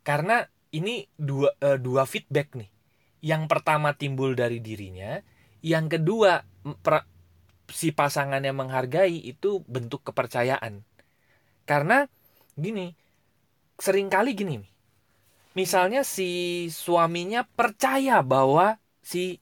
Karena 0.01 0.47
ini 0.73 1.05
dua 1.17 1.53
eh, 1.61 1.77
dua 1.77 2.07
feedback 2.07 2.55
nih. 2.57 2.69
Yang 3.25 3.43
pertama 3.49 3.93
timbul 3.97 4.37
dari 4.37 4.61
dirinya, 4.61 5.17
yang 5.65 5.89
kedua 5.89 6.45
pra- 6.85 7.05
si 7.69 7.89
pasangannya 7.89 8.53
menghargai 8.53 9.17
itu 9.17 9.65
bentuk 9.65 10.05
kepercayaan. 10.05 10.85
Karena 11.65 12.05
gini, 12.53 12.93
sering 13.81 14.07
kali 14.13 14.37
gini. 14.37 14.61
Misalnya 15.55 16.03
si 16.03 16.67
suaminya 16.69 17.47
percaya 17.47 18.19
bahwa 18.21 18.75
si 18.99 19.39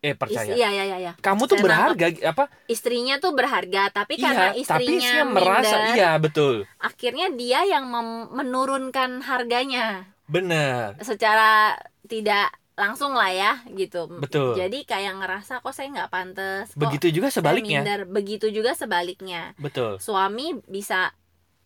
eh 0.00 0.16
percaya. 0.16 0.56
Is- 0.56 0.58
iya 0.58 0.72
iya 0.72 0.84
iya 0.88 0.98
iya. 0.98 1.12
Kamu 1.20 1.44
tuh 1.44 1.60
Saya 1.60 1.64
berharga 1.68 2.06
apa? 2.32 2.44
istrinya 2.66 3.20
tuh 3.20 3.36
berharga 3.36 3.92
tapi 3.92 4.16
karena 4.16 4.56
iya, 4.56 4.64
tapi 4.64 4.88
istrinya 4.88 4.96
istrinya 4.96 5.28
merasa 5.28 5.76
minder, 5.76 5.94
iya 5.94 6.10
betul. 6.16 6.54
akhirnya 6.80 7.28
dia 7.36 7.60
yang 7.68 7.84
menurunkan 8.32 9.20
harganya 9.28 10.08
Benar. 10.30 10.94
secara 11.02 11.74
tidak 12.06 12.48
langsung 12.74 13.12
lah 13.12 13.28
ya 13.28 13.52
gitu 13.68 14.08
Betul. 14.16 14.56
jadi 14.56 14.78
kayak 14.84 15.18
ngerasa 15.18 15.60
kok 15.60 15.74
saya 15.74 15.90
nggak 15.90 16.08
pantas 16.08 16.70
kok 16.70 16.80
Begitu 16.80 17.12
juga 17.12 17.28
sebaliknya. 17.28 17.82
minder. 17.82 18.00
begitu 18.06 18.46
juga 18.48 18.72
sebaliknya 18.72 19.52
Betul. 19.56 19.98
suami 19.98 20.56
bisa 20.64 21.12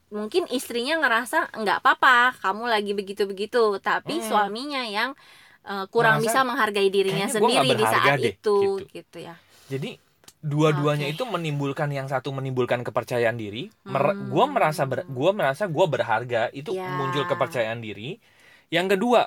mungkin 0.09 0.47
istrinya 0.49 0.97
ngerasa 0.97 1.55
nggak 1.55 1.79
apa-apa 1.81 2.35
kamu 2.41 2.65
lagi 2.67 2.93
begitu-begitu 2.93 3.79
tapi 3.79 4.19
Hmm. 4.19 4.27
suaminya 4.27 4.83
yang 4.83 5.13
eh, 5.63 5.87
kurang 5.89 6.19
Ngerasa, 6.19 6.29
bisa 6.35 6.41
menghargai 6.45 6.89
dirinya 6.89 7.25
"Kayaknya 7.25 7.41
gua 7.41 7.49
nggak 7.49 7.65
sendiri 7.65 7.79
di 7.79 7.87
saat 7.87 8.17
deh," 8.19 8.33
itu 8.33 8.57
gitu. 8.61 8.85
gitu 8.93 9.19
ya 9.23 9.35
Jadi 9.65 9.91
dua-duanya 10.39 11.09
Oke. 11.09 11.15
itu 11.15 11.25
menimbulkan 11.25 11.89
yang 11.89 12.05
satu 12.05 12.29
menimbulkan 12.31 12.85
kepercayaan 12.85 13.33
diri. 13.35 13.73
Mer- 13.83 14.13
Hmm. 14.13 14.29
Gua 14.29 14.45
merasa 14.45 14.85
ber- 14.85 15.09
gua 15.09 15.33
merasa 15.33 15.65
gua 15.65 15.89
berharga 15.89 16.53
itu 16.53 16.77
Ya. 16.77 16.85
muncul 16.93 17.25
kepercayaan 17.25 17.81
diri. 17.81 18.21
Yang 18.77 18.87
kedua, 18.99 19.21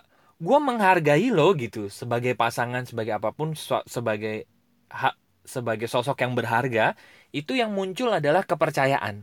gua 0.46 0.58
menghargai 0.68 1.28
lo 1.38 1.48
gitu 1.64 1.82
sebagai 2.00 2.34
pasangan 2.42 2.84
sebagai 2.90 3.14
apa 3.20 3.30
pun 3.38 3.50
so- 3.68 3.86
sebagai 3.96 4.36
hak 5.02 5.16
sebagai 5.54 5.88
sosok 5.94 6.18
yang 6.24 6.34
berharga 6.40 6.86
itu 7.40 7.54
yang 7.62 7.72
muncul 7.78 8.10
adalah 8.20 8.44
kepercayaan. 8.52 9.16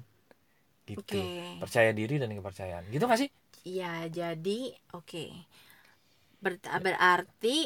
Gitu. 0.90 1.20
oke 1.20 1.60
Percaya 1.62 1.90
diri 1.98 2.16
dan 2.22 2.30
kepercayaan. 2.38 2.84
Gitu 2.92 3.04
gak 3.10 3.20
sih? 3.22 3.30
Iya, 3.70 3.92
jadi 4.18 4.58
oke. 4.98 5.24
Ber- 6.42 6.60
berarti 6.84 7.56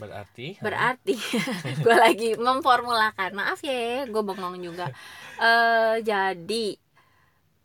berarti 0.00 0.46
berarti 0.64 1.14
gue 1.84 1.96
lagi 2.04 2.28
memformulakan 2.36 3.30
maaf 3.36 3.60
ya 3.64 4.04
gue 4.12 4.22
bengong 4.28 4.56
juga 4.66 4.86
eh 5.40 5.94
jadi 6.04 6.64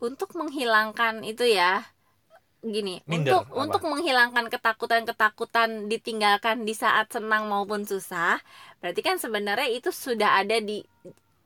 untuk 0.06 0.30
menghilangkan 0.38 1.24
itu 1.24 1.44
ya 1.58 1.84
gini 2.70 3.02
Minder, 3.06 3.42
untuk 3.42 3.44
apa? 3.50 3.60
untuk 3.62 3.82
menghilangkan 3.86 4.46
ketakutan-ketakutan 4.50 5.90
ditinggalkan 5.90 6.66
di 6.66 6.74
saat 6.74 7.10
senang 7.10 7.46
maupun 7.46 7.86
susah 7.86 8.38
berarti 8.82 9.00
kan 9.02 9.16
sebenarnya 9.18 9.70
itu 9.70 9.90
sudah 9.90 10.40
ada 10.42 10.58
di 10.62 10.84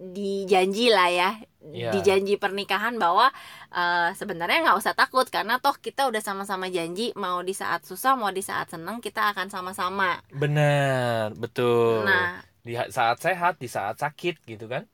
di 0.00 0.48
janji 0.48 0.88
lah 0.88 1.12
ya. 1.12 1.30
Iya. 1.61 1.92
di 1.92 2.00
janji 2.00 2.40
pernikahan 2.40 2.96
bahwa 2.96 3.28
eh, 3.68 4.11
sebenarnya 4.16 4.64
nggak 4.64 4.80
usah 4.80 4.96
takut 4.96 5.28
karena 5.28 5.61
toh 5.61 5.76
kita 5.76 6.09
udah 6.09 6.24
sama-sama 6.24 6.72
janji 6.72 7.12
mau 7.20 7.44
di 7.44 7.52
saat 7.52 7.85
susah 7.85 8.16
mau 8.16 8.33
di 8.33 8.40
saat 8.40 8.72
senang 8.72 9.04
kita 9.04 9.37
akan 9.37 9.52
sama-sama. 9.52 10.24
Benar 10.33 11.37
betul. 11.37 12.09
Nah. 12.09 12.40
Di 12.64 12.80
saat 12.88 13.20
sehat 13.20 13.61
di 13.61 13.68
saat 13.68 14.00
sakit 14.00 14.40
gitu 14.48 14.72
kan? 14.72 14.88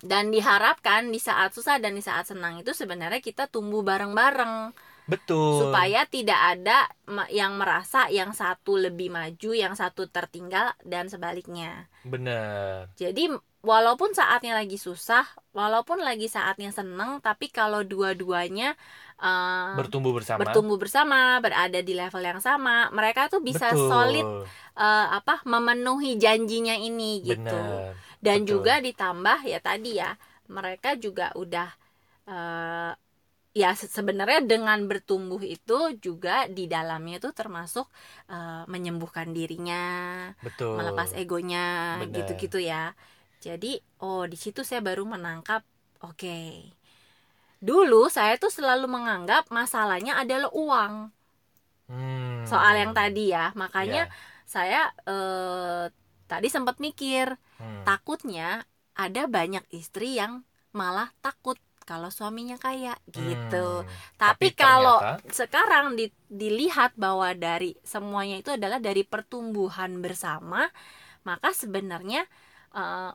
Dan 0.00 0.28
diharapkan 0.28 1.08
di 1.08 1.16
saat 1.16 1.56
susah 1.56 1.80
dan 1.80 1.96
di 1.96 2.04
saat 2.04 2.28
senang 2.28 2.60
itu 2.60 2.76
sebenarnya 2.76 3.24
kita 3.24 3.48
tumbuh 3.48 3.80
bareng-bareng 3.80 4.76
betul. 5.06 5.68
Supaya 5.68 6.04
tidak 6.08 6.40
ada 6.58 6.88
yang 7.32 7.56
merasa 7.58 8.06
yang 8.12 8.34
satu 8.36 8.76
lebih 8.76 9.10
maju 9.10 9.50
yang 9.52 9.74
satu 9.74 10.06
tertinggal 10.08 10.72
dan 10.84 11.08
sebaliknya. 11.08 11.88
Benar. 12.04 12.90
Jadi 12.96 13.32
walaupun 13.60 14.16
saatnya 14.16 14.56
lagi 14.56 14.80
susah 14.80 15.24
walaupun 15.52 16.00
lagi 16.00 16.32
saatnya 16.32 16.72
senang 16.72 17.20
tapi 17.20 17.52
kalau 17.52 17.84
dua-duanya 17.84 18.72
eh, 19.20 19.76
bertumbuh 19.76 20.16
bersama. 20.16 20.40
bertumbuh 20.40 20.80
bersama 20.80 21.36
berada 21.44 21.84
di 21.84 21.92
level 21.92 22.24
yang 22.24 22.40
sama 22.40 22.88
mereka 22.88 23.28
tuh 23.28 23.44
bisa 23.44 23.68
Betul. 23.68 23.88
solid 23.92 24.28
eh, 24.80 25.06
apa 25.12 25.44
memenuhi 25.44 26.16
janjinya 26.16 26.76
ini 26.76 27.20
gitu. 27.20 27.52
Benar. 27.52 27.96
Dan 28.20 28.44
Betul. 28.44 28.48
juga 28.48 28.74
ditambah 28.80 29.38
ya 29.44 29.60
tadi 29.60 29.90
ya 30.00 30.10
mereka 30.48 30.96
juga 30.96 31.30
udah 31.36 31.68
eh, 32.26 32.92
ya 33.54 33.74
se- 33.74 33.90
sebenarnya 33.90 34.40
dengan 34.46 34.78
bertumbuh 34.86 35.42
itu 35.42 35.94
juga 35.98 36.46
di 36.46 36.70
dalamnya 36.70 37.18
itu 37.22 37.30
termasuk 37.34 37.86
eh, 38.30 38.62
menyembuhkan 38.70 39.34
dirinya 39.34 39.82
betul. 40.44 40.78
melepas 40.78 41.10
egonya 41.18 41.98
gitu-gitu 42.14 42.58
ya. 42.62 42.94
Jadi 43.42 43.80
oh 44.04 44.24
di 44.28 44.36
situ 44.38 44.60
saya 44.62 44.80
baru 44.84 45.02
menangkap 45.08 45.62
oke. 46.04 46.38
Dulu 47.60 48.08
saya 48.08 48.40
tuh 48.40 48.48
selalu 48.48 48.88
menganggap 48.88 49.48
masalahnya 49.52 50.16
adalah 50.22 50.48
uang. 50.52 50.94
Hmm. 51.90 52.46
soal 52.46 52.74
yang 52.78 52.92
tadi 52.94 53.34
ya. 53.34 53.50
Makanya 53.58 54.06
Ya. 54.06 54.14
saya 54.46 54.80
eh, 55.06 55.90
tadi 56.30 56.48
sempat 56.50 56.78
mikir 56.78 57.34
Hmm. 57.60 57.84
takutnya 57.84 58.64
ada 58.96 59.28
banyak 59.28 59.64
istri 59.74 60.16
yang 60.16 60.46
malah 60.72 61.12
takut 61.20 61.58
kalau 61.82 62.08
suaminya 62.08 62.54
kaya 62.54 62.94
gitu. 63.08 63.82
Hmm. 63.82 63.88
Tapi, 64.14 64.54
Tapi 64.54 64.58
kalau 64.58 64.98
ternyata- 65.02 65.32
sekarang 65.34 65.86
di- 65.94 66.14
dilihat 66.26 66.94
bahwa 66.94 67.32
dari 67.34 67.74
semuanya 67.82 68.38
itu 68.38 68.54
adalah 68.54 68.78
dari 68.78 69.02
pertumbuhan 69.02 69.98
bersama, 69.98 70.68
maka 71.22 71.50
sebenarnya 71.50 72.24
eh, 72.70 73.12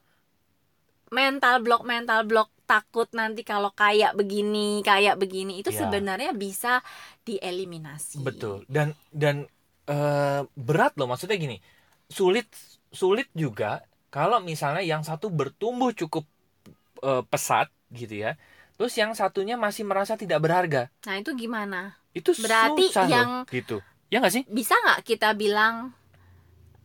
mental 1.10 1.63
block 1.63 1.84
mental 1.86 2.25
block 2.25 2.49
takut 2.65 3.08
nanti 3.13 3.45
kalau 3.45 3.69
kayak 3.71 4.17
begini 4.17 4.82
kayak 4.82 5.15
begini 5.15 5.62
itu 5.62 5.69
Ya. 5.69 5.86
sebenarnya 5.86 6.34
bisa 6.34 6.82
dieliminasi. 7.23 8.19
Betul. 8.19 8.65
Dan 8.67 8.97
dan 9.13 9.45
eh, 9.86 10.41
berat 10.58 10.97
loh 10.97 11.08
maksudnya 11.08 11.38
gini. 11.38 11.62
Sulit 12.10 12.49
sulit 12.89 13.30
juga 13.32 13.86
kalau 14.10 14.41
misalnya 14.41 14.82
yang 14.82 15.06
satu 15.06 15.30
bertumbuh 15.30 15.93
cukup 15.93 16.25
eh, 16.99 17.23
pesat 17.30 17.69
gitu 17.93 18.25
ya. 18.25 18.34
Terus 18.75 18.93
yang 18.93 19.11
satunya 19.11 19.55
masih 19.55 19.83
merasa 19.83 20.15
tidak 20.15 20.39
berharga. 20.39 20.91
Nah 21.05 21.15
itu 21.15 21.31
gimana? 21.33 21.95
Itu 22.11 22.35
Berarti 22.35 22.91
susah 22.91 23.07
yang- 23.07 23.33
loh 23.43 23.49
gitu. 23.49 23.79
Ya 24.07 24.19
nggak 24.19 24.31
sih? 24.31 24.43
bisa 24.47 24.75
nggak 24.77 25.01
kita 25.03 25.33
bilang 25.33 25.91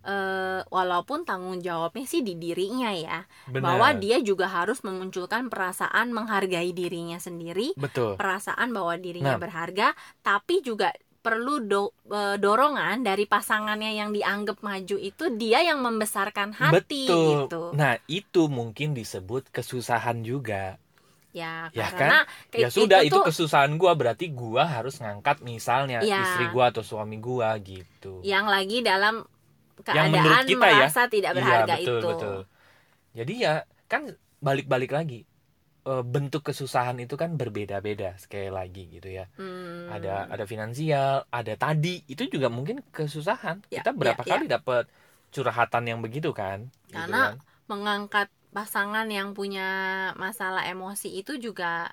eh 0.01 0.65
walaupun 0.67 1.29
tanggung 1.29 1.61
jawabnya 1.61 2.09
sih 2.09 2.25
di 2.25 2.33
dirinya 2.33 2.89
ya 2.89 3.29
Benar. 3.45 3.61
bahwa 3.61 3.89
dia 3.95 4.17
juga 4.19 4.49
harus 4.49 4.81
memunculkan 4.81 5.53
perasaan 5.53 6.09
menghargai 6.11 6.73
dirinya 6.73 7.21
sendiri 7.21 7.77
Betul. 7.77 8.17
perasaan 8.17 8.73
bahwa 8.73 8.97
dirinya 8.97 9.37
Nah. 9.37 9.43
berharga 9.43 9.93
tapi 10.19 10.65
juga 10.65 10.89
perlu 11.21 11.61
do- 11.61 11.93
eh, 12.09 12.41
dorongan 12.41 13.05
dari 13.05 13.29
pasangannya 13.29 13.93
yang 13.93 14.09
dianggap 14.09 14.65
maju 14.65 14.97
itu 14.97 15.37
dia 15.37 15.61
yang 15.61 15.85
membesarkan 15.85 16.57
hati 16.57 17.05
Betul. 17.05 17.29
gitu 17.45 17.63
Nah, 17.77 18.01
itu 18.09 18.49
mungkin 18.49 18.97
disebut 18.97 19.53
kesusahan 19.53 20.25
juga. 20.25 20.81
Ya, 21.31 21.71
Ya 21.71 21.87
karena 21.95 22.27
Ya 22.53 22.69
kayak 22.69 22.71
sudah, 22.75 23.01
itu, 23.07 23.15
tuh 23.15 23.23
kesusahan 23.27 23.73
gua 23.79 23.93
berarti 23.95 24.31
gua 24.31 24.67
harus 24.67 24.99
ngangkat 24.99 25.41
misalnya 25.43 26.03
Ya. 26.03 26.23
istri 26.27 26.51
gua 26.51 26.75
atau 26.75 26.83
suami 26.83 27.17
gua 27.19 27.55
gitu. 27.63 28.21
yang 28.23 28.47
lagi 28.51 28.83
dalam 28.83 29.23
Yang 29.87 30.09
menurut 30.13 30.37
keadaan 30.37 30.51
kita 30.51 30.67
ya. 30.67 30.75
merasa 30.77 31.01
tidak 31.09 31.33
berharga 31.39 31.75
iya, 31.75 31.77
betul, 31.81 31.99
itu 31.99 32.09
betul. 32.13 32.39
Jadi 33.17 33.35
ya 33.43 33.55
kan 33.89 34.03
balik-balik 34.39 34.93
lagi. 34.93 35.25
Eh, 35.81 36.05
bentuk 36.05 36.45
kesusahan 36.45 37.01
itu 37.01 37.17
kan 37.17 37.41
berbeda-beda 37.41 38.13
sekali 38.21 38.53
lagi 38.53 38.85
gitu 38.93 39.09
ya. 39.09 39.25
Hmm. 39.41 39.89
Ada 39.89 40.29
ada 40.29 40.45
finansial, 40.45 41.25
ada 41.33 41.55
tadi 41.57 42.05
itu 42.05 42.29
juga 42.29 42.53
mungkin 42.53 42.85
kesusahan. 42.93 43.65
Ya, 43.73 43.81
Kita 43.81 43.97
berapa 43.97 44.21
ya, 44.21 44.29
kali 44.37 44.45
dapat 44.45 44.85
curhatan 45.33 45.89
yang 45.89 46.01
begitu 46.05 46.37
kan? 46.37 46.69
Gitu 46.93 47.01
Karena 47.01 47.33
kan. 47.33 47.41
mengangkat 47.65 48.29
pasangan 48.51 49.07
yang 49.07 49.33
punya 49.33 49.69
masalah 50.19 50.67
emosi 50.67 51.23
itu 51.23 51.39
juga 51.39 51.91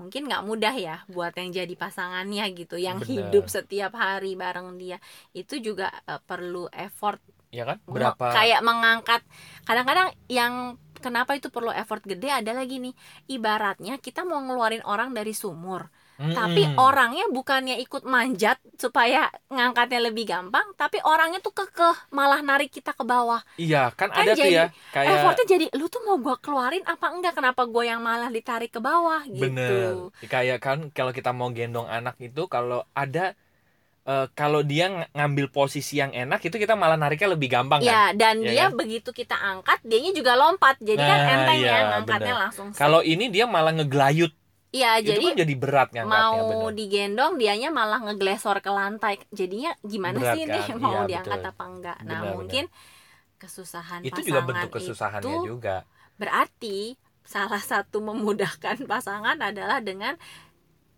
mungkin 0.00 0.24
nggak 0.32 0.44
mudah 0.48 0.74
ya 0.80 0.96
buat 1.12 1.36
yang 1.36 1.52
jadi 1.52 1.74
pasangannya 1.76 2.44
gitu 2.56 2.80
yang 2.80 3.04
Benar. 3.04 3.28
hidup 3.28 3.44
setiap 3.52 3.92
hari 3.92 4.32
bareng 4.32 4.80
dia 4.80 4.96
itu 5.36 5.60
juga 5.60 5.92
eh, 6.08 6.20
perlu 6.24 6.72
effort 6.72 7.20
ya 7.52 7.68
kan? 7.68 7.76
Berapa 7.84 8.32
kayak 8.32 8.60
mengangkat 8.64 9.20
kadang-kadang 9.68 10.08
yang 10.32 10.80
kenapa 11.04 11.36
itu 11.36 11.52
perlu 11.52 11.68
effort 11.74 12.00
gede 12.04 12.32
ada 12.32 12.52
lagi 12.56 12.80
nih 12.80 12.94
ibaratnya 13.28 14.00
kita 14.00 14.24
mau 14.24 14.40
ngeluarin 14.40 14.84
orang 14.88 15.12
dari 15.12 15.36
sumur 15.36 15.92
tapi 16.20 16.62
Mm-mm. 16.62 16.76
orangnya 16.76 17.24
bukannya 17.32 17.80
ikut 17.80 18.02
manjat 18.04 18.60
supaya 18.76 19.32
ngangkatnya 19.48 20.00
lebih 20.08 20.24
gampang 20.28 20.66
tapi 20.76 21.00
orangnya 21.02 21.40
tuh 21.40 21.52
kekeh 21.52 21.96
malah 22.12 22.40
narik 22.44 22.68
kita 22.68 22.92
ke 22.92 23.04
bawah 23.04 23.40
Iya, 23.56 23.92
kan, 23.98 24.08
Kan 24.12 24.26
ada 24.26 24.32
tuh 24.36 24.40
jadi 24.44 24.52
ya 24.52 24.64
kayak 24.94 25.10
effortnya 25.16 25.46
jadi 25.48 25.66
lu 25.74 25.86
tuh 25.88 26.00
mau 26.06 26.16
gua 26.20 26.36
keluarin 26.38 26.84
apa 26.84 27.06
enggak 27.14 27.34
kenapa 27.38 27.62
gua 27.64 27.84
yang 27.84 28.00
malah 28.00 28.28
ditarik 28.28 28.68
ke 28.68 28.80
bawah 28.80 29.20
gitu 29.26 29.40
Bener. 29.42 29.92
Kayak 30.20 30.58
kan 30.60 30.78
kalau 30.92 31.12
kita 31.12 31.30
mau 31.32 31.48
gendong 31.50 31.88
anak 31.88 32.16
itu 32.20 32.42
kalau 32.46 32.84
ada 32.92 33.32
eh, 34.08 34.26
kalau 34.34 34.60
dia 34.64 34.86
ng- 34.88 35.08
ngambil 35.16 35.46
posisi 35.52 36.00
yang 36.02 36.12
enak 36.12 36.40
itu 36.44 36.56
kita 36.56 36.74
malah 36.76 36.96
nariknya 36.96 37.28
lebih 37.36 37.48
gampang 37.52 37.80
kan. 37.84 37.88
ya 37.92 38.02
dan 38.16 38.40
Ya 38.40 38.48
dia 38.50 38.64
kan? 38.68 38.78
begitu 38.80 39.10
kita 39.12 39.36
angkat 39.36 39.78
dianya 39.84 40.12
juga 40.16 40.32
lompat 40.36 40.76
jadi 40.80 41.00
kan 41.00 41.18
Nah, 41.20 41.32
enteng 41.36 41.60
iya, 41.60 41.70
ya 41.70 41.78
ngangkatnya 41.90 42.32
bener. 42.32 42.42
langsung. 42.48 42.68
Kalau 42.74 43.00
ini 43.04 43.28
dia 43.28 43.44
malah 43.48 43.72
ngegelayut. 43.76 44.32
Iya 44.70 44.98
jadi 45.00 45.24
kan 45.24 45.34
jadi 45.36 45.54
berat 45.58 45.88
ngangkatnya 45.90 46.30
mau 46.30 46.70
bener. 46.70 46.76
digendong 46.78 47.32
dianya 47.36 47.68
malah 47.70 47.98
ngeglesor 48.06 48.62
ke 48.62 48.70
lantai 48.70 49.18
jadinya 49.30 49.74
gimana 49.82 50.18
Berat 50.18 50.34
sih 50.36 50.42
ini 50.46 50.58
kan? 50.62 50.76
mau 50.84 50.92
Iya, 50.94 51.08
diangkat 51.10 51.40
betul. 51.42 51.50
apa 51.50 51.64
enggak 51.66 51.98
nah 52.06 52.20
Benar, 52.20 52.34
mungkin 52.38 52.64
kesusahan 53.38 54.00
Itu 54.04 54.20
juga 54.22 54.40
bentuk 54.44 54.70
kesusahannya 54.70 55.36
itu 55.36 55.46
juga. 55.48 55.76
berarti 56.16 56.94
salah 57.24 57.62
satu 57.62 57.98
memudahkan 58.04 58.76
pasangan 58.90 59.38
adalah 59.40 59.80
dengan 59.82 60.14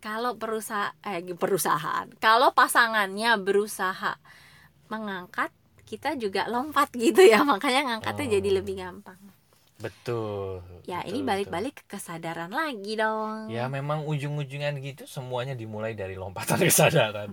kalau 0.03 0.35
perusahaan 0.37 0.93
eh 1.07 1.23
perusahaan 1.35 2.07
kalau 2.19 2.51
pasangannya 2.53 3.39
berusaha 3.39 4.19
mengangkat 4.91 5.51
kita 5.89 6.17
juga 6.21 6.49
lompat 6.51 6.93
gitu 6.93 7.23
ya 7.25 7.41
makanya 7.49 7.97
ngangkatnya 7.97 8.27
Oh. 8.29 8.33
jadi 8.37 8.49
lebih 8.61 8.75
gampang 8.77 9.21
Betul. 9.83 10.63
ya 10.91 10.99
betul, 11.05 11.11
ini 11.11 11.21
betul. 11.27 11.29
balik-balik 11.29 11.75
ke 11.79 11.85
kesadaran 11.95 12.51
lagi 12.61 12.93
dong 13.03 13.39
Ya 13.57 13.65
memang 13.77 13.99
ujung-ujungnya 14.11 14.71
gitu 14.89 15.03
semuanya 15.15 15.55
dimulai 15.59 15.93
dari 16.01 16.15
lompatan 16.23 16.59
kesadaran. 16.69 17.31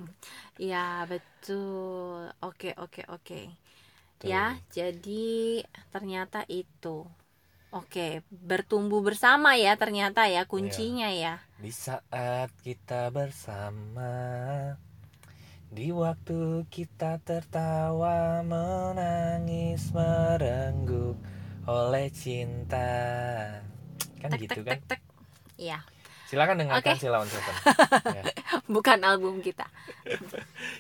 ya 0.60 1.08
betul 1.08 2.30
oke 2.44 2.70
oke 2.84 3.02
oke 3.16 3.40
Tuh. 4.20 4.30
ya 4.32 4.60
jadi 4.74 5.64
ternyata 5.94 6.44
itu 6.50 7.08
oke 7.74 8.08
bertumbuh 8.50 9.02
bersama 9.08 9.56
ya 9.60 9.74
ternyata 9.82 10.22
ya 10.36 10.44
kuncinya 10.50 11.10
ya 11.14 11.36
Di 11.62 11.70
saat 11.70 12.50
kita 12.66 13.12
bersama 13.14 14.14
Di 15.70 15.88
waktu 15.94 16.66
kita 16.76 17.22
tertawa 17.22 18.42
Menangis 18.52 19.94
merenggut 19.94 21.18
Oleh 21.70 22.10
cinta 22.10 22.90
Kan 24.18 24.34
tek 24.34 24.40
gitu 24.42 24.60
tek 24.60 24.66
kan 24.66 24.74
tek 24.74 24.82
tek 24.90 25.02
iya 25.56 25.80
Silakan 26.26 26.62
dengarkan 26.62 26.94
Oke. 26.94 27.02
Silawan 27.02 27.26
Seven. 27.26 27.56
Ya. 28.06 28.24
bukan 28.76 29.02
album 29.02 29.42
kita 29.42 29.66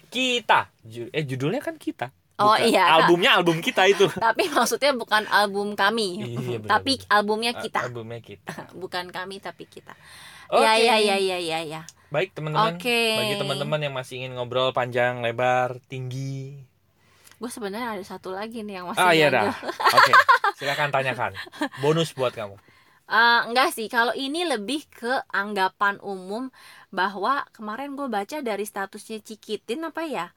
Kita. 0.10 0.69
Ju- 0.82 1.10
eh 1.10 1.25
judulnya 1.25 1.58
kan 1.58 1.73
kita. 1.73 2.13
Oh, 2.39 2.56
Bukan. 2.56 2.71
iya, 2.71 2.86
Kak. 2.86 2.93
Albumnya 3.04 3.32
album 3.36 3.58
kita 3.60 3.84
itu. 3.84 4.06
tapi 4.30 4.47
maksudnya 4.47 4.95
bukan 4.95 5.28
album 5.28 5.75
kami 5.75 6.23
Iya, 6.23 6.63
benar, 6.63 6.69
tapi 6.71 6.93
benar. 6.95 7.12
albumnya 7.12 7.52
kita 7.58 7.80
Albumnya 7.82 8.19
kita. 8.21 8.54
bukan 8.82 9.06
kami 9.10 9.36
tapi 9.41 9.65
kita 9.65 9.91
Oke. 10.47 10.63
ya 10.63 10.73
ya 10.78 10.95
ya 10.97 11.17
ya 11.17 11.38
ya 11.38 11.60
ya 11.62 11.82
Baik 12.10 12.34
teman-teman. 12.34 12.73
Oke. 12.73 13.02
Bagi 13.17 13.36
teman-teman 13.38 13.80
yang 13.82 13.93
masih 13.93 14.17
ingin 14.17 14.34
ngobrol 14.34 14.73
panjang, 14.73 15.21
lebar, 15.21 15.78
tinggi. 15.86 16.58
Gue 17.39 17.49
sebenarnya 17.49 17.95
ada 17.95 18.04
satu 18.04 18.36
lagi 18.36 18.62
nih 18.67 18.84
yang 18.84 18.91
masih 18.91 18.99
Ah 18.99 19.15
iya 19.15 19.32
dah. 19.32 19.56
Oke. 19.97 20.13
Silakan 20.60 20.91
tanyakan. 20.91 21.32
Bonus 21.80 22.12
buat 22.12 22.36
kamu. 22.36 22.60
Eh, 23.10 23.41
enggak 23.49 23.73
sih, 23.73 23.89
kalau 23.89 24.13
ini 24.13 24.45
lebih 24.45 24.86
ke 24.86 25.25
anggapan 25.34 25.97
umum 26.06 26.54
bahwa 26.93 27.41
kemarin 27.49 27.97
gue 27.97 28.06
baca 28.06 28.38
dari 28.45 28.69
statusnya 28.69 29.25
Cikitin 29.25 29.89
apa 29.89 30.06
ya, 30.06 30.30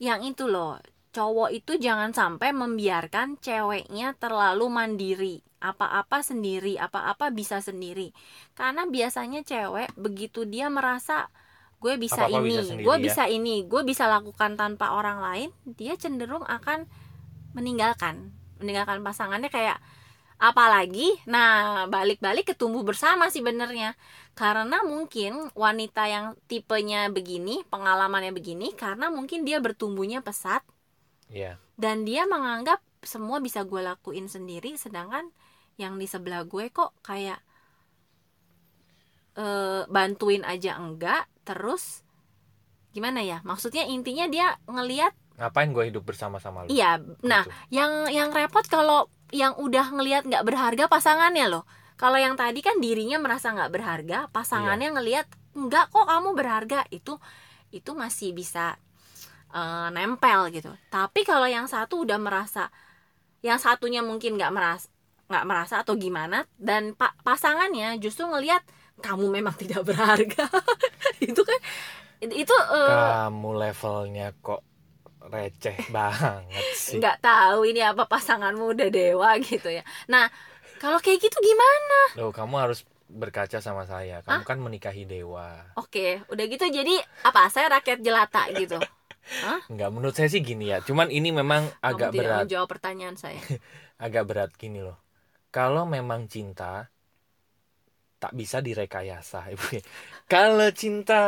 yang 0.00 0.24
itu 0.24 0.48
loh, 0.48 0.80
cowok 1.12 1.52
itu 1.52 1.76
jangan 1.76 2.16
sampai 2.16 2.56
membiarkan 2.56 3.36
ceweknya 3.36 4.16
terlalu 4.16 4.64
mandiri, 4.72 5.36
apa-apa 5.60 6.24
sendiri, 6.24 6.80
apa-apa 6.80 7.28
bisa 7.36 7.60
sendiri, 7.60 8.16
karena 8.56 8.88
biasanya 8.88 9.44
cewek 9.44 9.92
begitu 10.00 10.48
dia 10.48 10.72
merasa 10.72 11.28
gue 11.78 11.94
bisa 12.00 12.26
Apa-apa 12.26 12.40
ini, 12.42 12.48
bisa 12.50 12.62
sendiri 12.64 12.84
gue 12.84 12.96
ya. 12.96 13.02
bisa 13.04 13.22
ini, 13.28 13.56
gue 13.68 13.82
bisa 13.84 14.04
lakukan 14.08 14.56
tanpa 14.56 14.96
orang 14.96 15.18
lain, 15.20 15.48
dia 15.64 15.94
cenderung 15.94 16.42
akan 16.44 16.88
meninggalkan, 17.52 18.32
meninggalkan 18.58 19.00
pasangannya 19.04 19.48
kayak 19.52 19.78
apalagi? 20.36 21.16
Nah 21.28 21.84
balik-balik 21.88 22.52
ke 22.52 22.54
tumbuh 22.56 22.84
bersama 22.84 23.28
sih 23.32 23.40
benernya. 23.40 23.96
Karena 24.36 24.84
mungkin 24.84 25.48
wanita 25.56 26.04
yang 26.08 26.36
tipenya 26.44 27.08
begini 27.08 27.64
pengalamannya 27.72 28.36
begini 28.36 28.76
karena 28.76 29.08
mungkin 29.08 29.48
dia 29.48 29.60
bertumbuhnya 29.60 30.20
pesat. 30.20 30.60
Iya. 31.26 31.58
dan 31.74 32.06
dia 32.06 32.22
menganggap 32.22 32.78
semua 33.02 33.42
bisa 33.42 33.66
gue 33.66 33.82
lakuin 33.82 34.30
sendiri 34.30 34.78
sedangkan 34.78 35.34
yang 35.74 35.98
di 35.98 36.06
sebelah 36.06 36.46
gue 36.46 36.70
kok 36.70 36.94
kayak 37.02 37.42
eh, 39.36 39.82
bantuin 39.86 40.42
aja 40.42 40.76
enggak 40.76 41.28
terus 41.44 42.02
gimana 42.90 43.20
ya? 43.20 43.44
Maksudnya 43.44 43.84
intinya 43.86 44.26
dia 44.26 44.56
ngelihat 44.66 45.12
Ngapain 45.36 45.68
gue 45.68 45.84
hidup 45.92 46.02
bersama-sama 46.02 46.64
lu? 46.64 46.72
iya 46.72 46.96
nah 47.20 47.44
Gitu. 47.44 47.52
yang 47.76 48.08
yang 48.08 48.28
repot 48.32 48.64
kalau 48.64 49.12
yang 49.34 49.52
udah 49.60 49.92
ngelihat 49.92 50.24
nggak 50.24 50.44
berharga 50.46 50.84
pasangannya 50.88 51.46
loh. 51.52 51.64
Kalau 51.96 52.16
yang 52.16 52.36
tadi 52.36 52.60
kan 52.60 52.76
dirinya 52.80 53.16
merasa 53.20 53.52
nggak 53.52 53.72
berharga 53.72 54.18
pasangannya 54.32 54.96
ngelihat 54.96 55.26
nggak 55.52 55.92
kok 55.92 56.06
kamu 56.08 56.28
berharga. 56.32 56.80
Itu 56.88 57.20
itu 57.68 57.90
masih 57.92 58.32
bisa 58.32 58.80
eh, 59.52 59.88
nempel 59.92 60.48
gitu. 60.56 60.72
Tapi 60.88 61.20
kalau 61.28 61.44
yang 61.44 61.68
satu 61.68 62.04
udah 62.08 62.16
merasa 62.16 62.72
yang 63.44 63.60
satunya 63.60 64.00
mungkin 64.00 64.40
nggak 64.40 64.52
merasa 64.56 64.88
nggak 65.26 65.44
merasa 65.44 65.74
atau 65.82 65.98
gimana 65.98 66.46
dan 66.56 66.94
pa- 66.94 67.12
pasangannya 67.20 67.98
justru 67.98 68.24
ngelihat 68.30 68.62
kamu 68.98 69.28
memang 69.30 69.54
tidak 69.62 69.84
berharga 69.84 70.46
itu 71.22 71.42
kan 71.42 71.60
itu 72.18 72.54
eh, 72.54 72.88
Kamu 72.88 73.50
levelnya 73.54 74.32
kok 74.40 74.64
receh 75.26 75.76
banget 75.96 76.64
sih. 76.72 76.96
nggak 76.96 77.18
tahu 77.20 77.66
ini 77.66 77.82
apa 77.82 78.06
pasanganmu 78.06 78.72
udah 78.72 78.88
dewa 78.88 79.36
gitu 79.38 79.68
ya 79.68 79.82
nah 80.06 80.30
kalau 80.76 81.00
kayak 81.00 81.18
gitu 81.18 81.36
gimana 81.40 82.00
Loh, 82.20 82.30
kamu 82.30 82.54
harus 82.60 82.84
berkaca 83.06 83.64
sama 83.64 83.86
saya. 83.86 84.20
Kamu 84.20 84.44
kan 84.44 84.58
menikahi 84.58 85.06
dewa. 85.06 85.72
oke 85.72 86.26
udah 86.28 86.44
gitu 86.44 86.64
jadi 86.68 86.94
apa 87.22 87.48
saya 87.48 87.70
rakyat 87.72 88.02
jelata 88.02 88.44
gitu 88.52 88.76
Enggak, 89.66 89.90
menurut 89.90 90.14
saya 90.14 90.30
sih 90.30 90.38
gini 90.38 90.70
ya. 90.70 90.78
Cuman 90.78 91.10
ini 91.10 91.34
memang 91.34 91.66
agak 91.82 92.10
kamu 92.10 92.14
tidak 92.14 92.22
berat. 92.30 92.40
menjawab 92.46 92.68
pertanyaan 92.70 93.16
saya 93.18 93.40
Agak 93.98 94.22
berat 94.28 94.50
gini 94.54 94.78
loh. 94.78 94.98
Kalau 95.50 95.82
memang 95.82 96.28
cinta 96.28 96.86
tak 98.16 98.32
bisa 98.32 98.58
direkayasa, 98.58 99.52
Ibu. 99.52 99.80
Kalau 100.24 100.68
cinta 100.72 101.22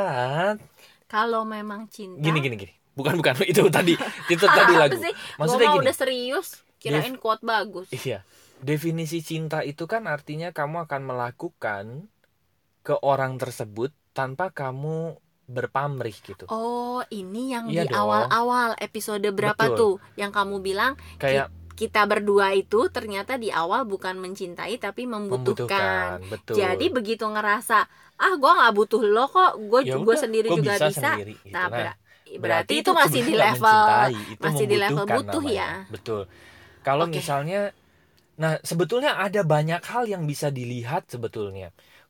kalau 1.04 1.44
memang 1.44 1.88
cinta 1.88 2.20
gini 2.20 2.38
gini 2.38 2.56
gini. 2.56 2.74
Bukan 2.92 3.16
bukan 3.16 3.34
itu 3.52 3.62
tadi. 3.68 3.94
Itu 4.26 4.44
tadi 4.58 4.74
lagu. 4.74 4.96
sih 4.96 5.14
Maksudnya 5.36 5.68
gini. 5.72 5.82
udah 5.84 5.94
serius 5.94 6.48
kirain 6.78 7.16
quote 7.16 7.42
bagus 7.42 7.88
Iya. 7.90 8.22
Definisi 8.58 9.22
cinta 9.22 9.62
itu 9.62 9.86
kan 9.86 10.04
artinya 10.04 10.50
kamu 10.50 10.90
akan 10.90 11.02
melakukan 11.06 11.84
ke 12.82 12.94
orang 13.00 13.38
tersebut 13.38 13.94
tanpa 14.10 14.50
kamu 14.50 15.14
berpamrih 15.46 16.12
gitu. 16.12 16.44
oh 16.48 17.00
ini 17.08 17.56
yang 17.56 17.70
Iya 17.70 17.86
di 17.86 17.94
awal-awal 17.94 18.76
episode 18.76 19.24
berapa 19.32 19.56
Betul. 19.56 19.76
tuh 19.76 19.94
yang 20.14 20.28
kamu 20.28 20.60
bilang 20.60 20.92
Kayak 21.16 21.48
kita 21.78 22.00
berdua 22.10 22.46
itu 22.60 22.76
ternyata 22.96 23.32
di 23.42 23.48
awal 23.60 23.80
bukan 23.92 24.16
mencintai 24.24 24.74
tapi 24.84 25.02
membutuhkan, 25.14 26.10
membutuhkan, 26.10 26.18
betul. 26.32 26.58
jadi 26.58 26.84
begitu 26.96 27.24
ngerasa 27.34 27.74
ah 28.22 28.32
gua 28.40 28.50
nggak 28.58 28.72
butuh 28.78 29.00
lo 29.14 29.24
kok 29.34 29.50
gue 29.70 29.80
Ya 29.88 29.94
gue 30.06 30.16
sendiri 30.24 30.48
gua 30.48 30.58
juga 30.58 30.72
bisa, 30.80 30.88
sendiri, 30.90 31.34
gitu. 31.46 31.54
nah, 31.54 31.66
Nah, 31.70 31.76
ber- 31.76 31.94
berarti, 32.42 32.72
itu 32.82 32.90
masih 33.00 33.20
di 33.28 33.34
level 33.42 34.12
itu 34.34 34.44
masih 34.44 34.64
di 34.70 34.76
level 34.82 35.04
butuh 35.14 35.42
namanya. 35.42 35.52
ya. 35.58 35.70
Betul. 35.92 36.26
Kalau 36.86 37.06
Oke. 37.06 37.18
misalnya, 37.18 37.72
nah 38.42 38.54
sebetulnya 38.70 39.18
ada 39.18 39.42
banyak 39.54 39.82
hal 39.92 40.04
yang 40.10 40.24
bisa 40.32 40.48
dilihat 40.58 41.08
sebetulnya. 41.12 41.68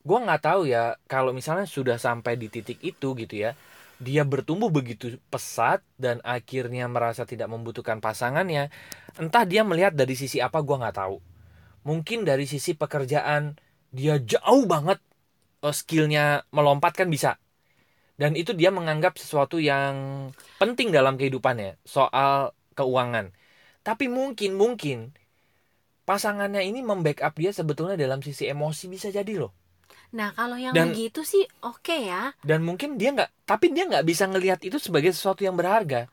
Gua 0.09 0.19
nggak 0.25 0.43
tahu 0.49 0.63
ya 0.75 0.97
kalau 1.13 1.31
misalnya 1.39 1.67
sudah 1.69 1.97
sampai 2.01 2.35
di 2.43 2.49
titik 2.55 2.79
itu 2.83 3.09
gitu 3.23 3.35
ya, 3.45 3.51
dia 3.99 4.23
bertumbuh 4.23 4.71
begitu 4.71 5.19
pesat 5.31 5.83
dan 5.99 6.23
akhirnya 6.23 6.87
merasa 6.87 7.27
tidak 7.27 7.51
membutuhkan 7.51 7.99
pasangannya. 7.99 8.71
Entah 9.19 9.45
dia 9.45 9.67
melihat 9.67 9.95
dari 9.95 10.15
sisi 10.15 10.39
apa 10.39 10.63
gua 10.63 10.87
nggak 10.87 10.97
tahu. 10.97 11.19
Mungkin 11.87 12.23
dari 12.23 12.47
sisi 12.47 12.79
pekerjaan 12.79 13.59
dia 13.91 14.21
jauh 14.21 14.65
banget 14.69 15.01
eh, 15.65 15.75
skillnya 15.75 16.45
melompat 16.55 16.95
kan 16.95 17.09
bisa 17.09 17.41
dan 18.19 18.35
itu 18.35 18.51
dia 18.53 18.75
menganggap 18.75 19.15
sesuatu 19.15 19.63
yang 19.63 20.29
penting 20.59 20.91
dalam 20.91 21.15
kehidupannya 21.15 21.79
soal 21.87 22.53
keuangan 22.75 23.31
tapi 23.87 24.11
mungkin 24.11 24.59
mungkin 24.59 24.99
pasangannya 26.03 26.67
ini 26.67 26.83
membackup 26.83 27.39
dia 27.39 27.55
sebetulnya 27.55 27.95
dalam 27.95 28.19
sisi 28.21 28.51
emosi 28.51 28.91
bisa 28.91 29.09
jadi 29.15 29.39
loh 29.39 29.55
nah 30.09 30.33
kalau 30.33 30.57
yang 30.57 30.73
Dan- 30.73 30.93
begitu 30.93 31.21
sih 31.25 31.45
oke 31.65 31.97
ya. 32.09 32.33
Dan 32.41 32.65
mungkin 32.65 32.97
dia 32.97 33.13
nggak 33.13 33.45
tapi 33.45 33.73
dia 33.73 33.85
nggak 33.89 34.05
bisa 34.05 34.25
ngelihat 34.29 34.61
itu 34.65 34.77
sebagai 34.81 35.13
sesuatu 35.13 35.45
yang 35.45 35.57
berharga. 35.57 36.09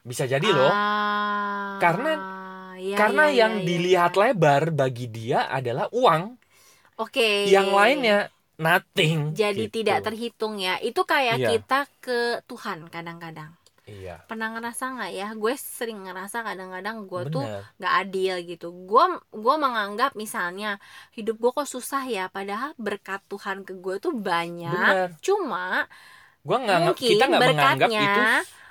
Bisa 0.00 0.24
jadi 0.24 0.48
loh. 0.48 0.72
Ah, 0.72 1.76
Karena- 1.76 2.20
iya, 2.80 2.96
karena 2.96 3.24
iya, 3.28 3.44
yang 3.44 3.52
iya, 3.60 3.66
dilihat 3.68 4.12
lebar 4.16 4.72
bagi 4.72 5.06
dia 5.12 5.44
adalah 5.48 5.92
uang. 5.92 6.40
Oke. 6.96 7.48
Yang 7.48 7.68
lainnya 7.72 8.18
nothing 8.60 9.32
jadi 9.32 9.68
gitu. 9.68 9.80
tidak 9.84 10.04
terhitung 10.08 10.56
ya. 10.60 10.76
Itu 10.80 11.04
kayak 11.04 11.36
Iya. 11.40 11.48
kita 11.56 11.80
ke 12.00 12.40
Tuhan 12.48 12.88
kadang-kadang 12.88 13.59
iya. 13.90 14.16
Pernah 14.30 14.54
ngerasa 14.54 14.94
nggak 14.94 15.12
ya? 15.12 15.28
Gue 15.34 15.54
sering 15.58 16.06
ngerasa 16.06 16.46
kadang-kadang 16.46 17.10
gue 17.10 17.22
tuh 17.34 17.44
bener. 17.44 17.62
nggak 17.82 17.94
adil 18.06 18.34
gitu. 18.46 18.68
Gue 18.86 19.04
gue 19.34 19.54
menganggap 19.58 20.14
misalnya 20.14 20.78
hidup 21.12 21.36
gue 21.42 21.50
kok 21.50 21.68
susah 21.68 22.06
ya 22.06 22.30
padahal 22.30 22.72
berkat 22.78 23.20
Tuhan 23.26 23.66
ke 23.66 23.74
gue 23.76 23.96
tuh 23.98 24.14
banyak. 24.14 24.70
Bener. 24.70 25.08
Cuma 25.18 25.90
gua 26.40 26.56
nggak 26.60 26.80
mungkin 26.88 27.10
kita 27.14 27.24
nggak 27.28 27.40
menganggap 27.40 27.88
berkatnya 27.88 28.00
itu 28.00 28.22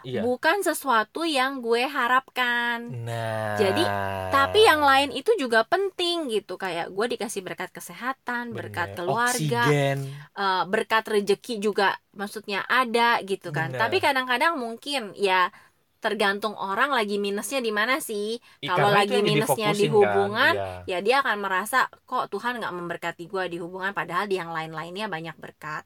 iya 0.07 0.21
bukan 0.23 0.63
sesuatu 0.63 1.27
yang 1.27 1.59
gue 1.59 1.83
harapkan 1.83 2.87
nah 3.03 3.59
Jadi, 3.59 3.83
tapi 4.31 4.63
yang 4.63 4.79
lain 4.79 5.11
itu 5.11 5.35
juga 5.35 5.67
penting 5.67 6.31
gitu 6.31 6.55
kayak 6.55 6.87
gue 6.87 7.05
dikasih 7.19 7.43
berkat 7.43 7.67
kesehatan 7.75 8.55
berkat 8.55 8.95
Bener. 8.95 8.97
keluarga 9.03 9.63
Oksigen. 9.67 9.97
eh, 10.39 10.63
berkat 10.71 11.03
rejeki 11.03 11.59
juga 11.59 11.99
maksudnya 12.15 12.63
ada 12.71 13.19
gitu 13.27 13.51
kan 13.51 13.75
Bener. 13.75 13.79
tapi 13.83 13.99
kadang-kadang 13.99 14.55
mungkin 14.55 15.11
ya 15.19 15.51
tergantung 15.99 16.55
orang 16.55 16.95
lagi 16.95 17.19
minusnya 17.19 17.59
di 17.59 17.75
mana 17.75 17.99
sih 17.99 18.39
Ih, 18.63 18.71
Kalau 18.71 18.87
lagi 18.87 19.19
minusnya 19.19 19.75
di 19.75 19.91
difokusin 19.91 19.91
hubungan, 19.91 20.53
kan, 20.55 20.87
iya. 20.87 20.95
ya 20.95 21.03
dia 21.03 21.15
akan 21.19 21.37
merasa 21.43 21.91
kok 22.07 22.31
Tuhan 22.31 22.55
nggak 22.63 22.71
memberkati 22.71 23.27
gue 23.27 23.43
di 23.51 23.59
hubungan 23.59 23.91
padahal 23.91 24.31
di 24.31 24.39
yang 24.39 24.55
lain-lainnya 24.55 25.11
banyak 25.11 25.35
berkat 25.35 25.83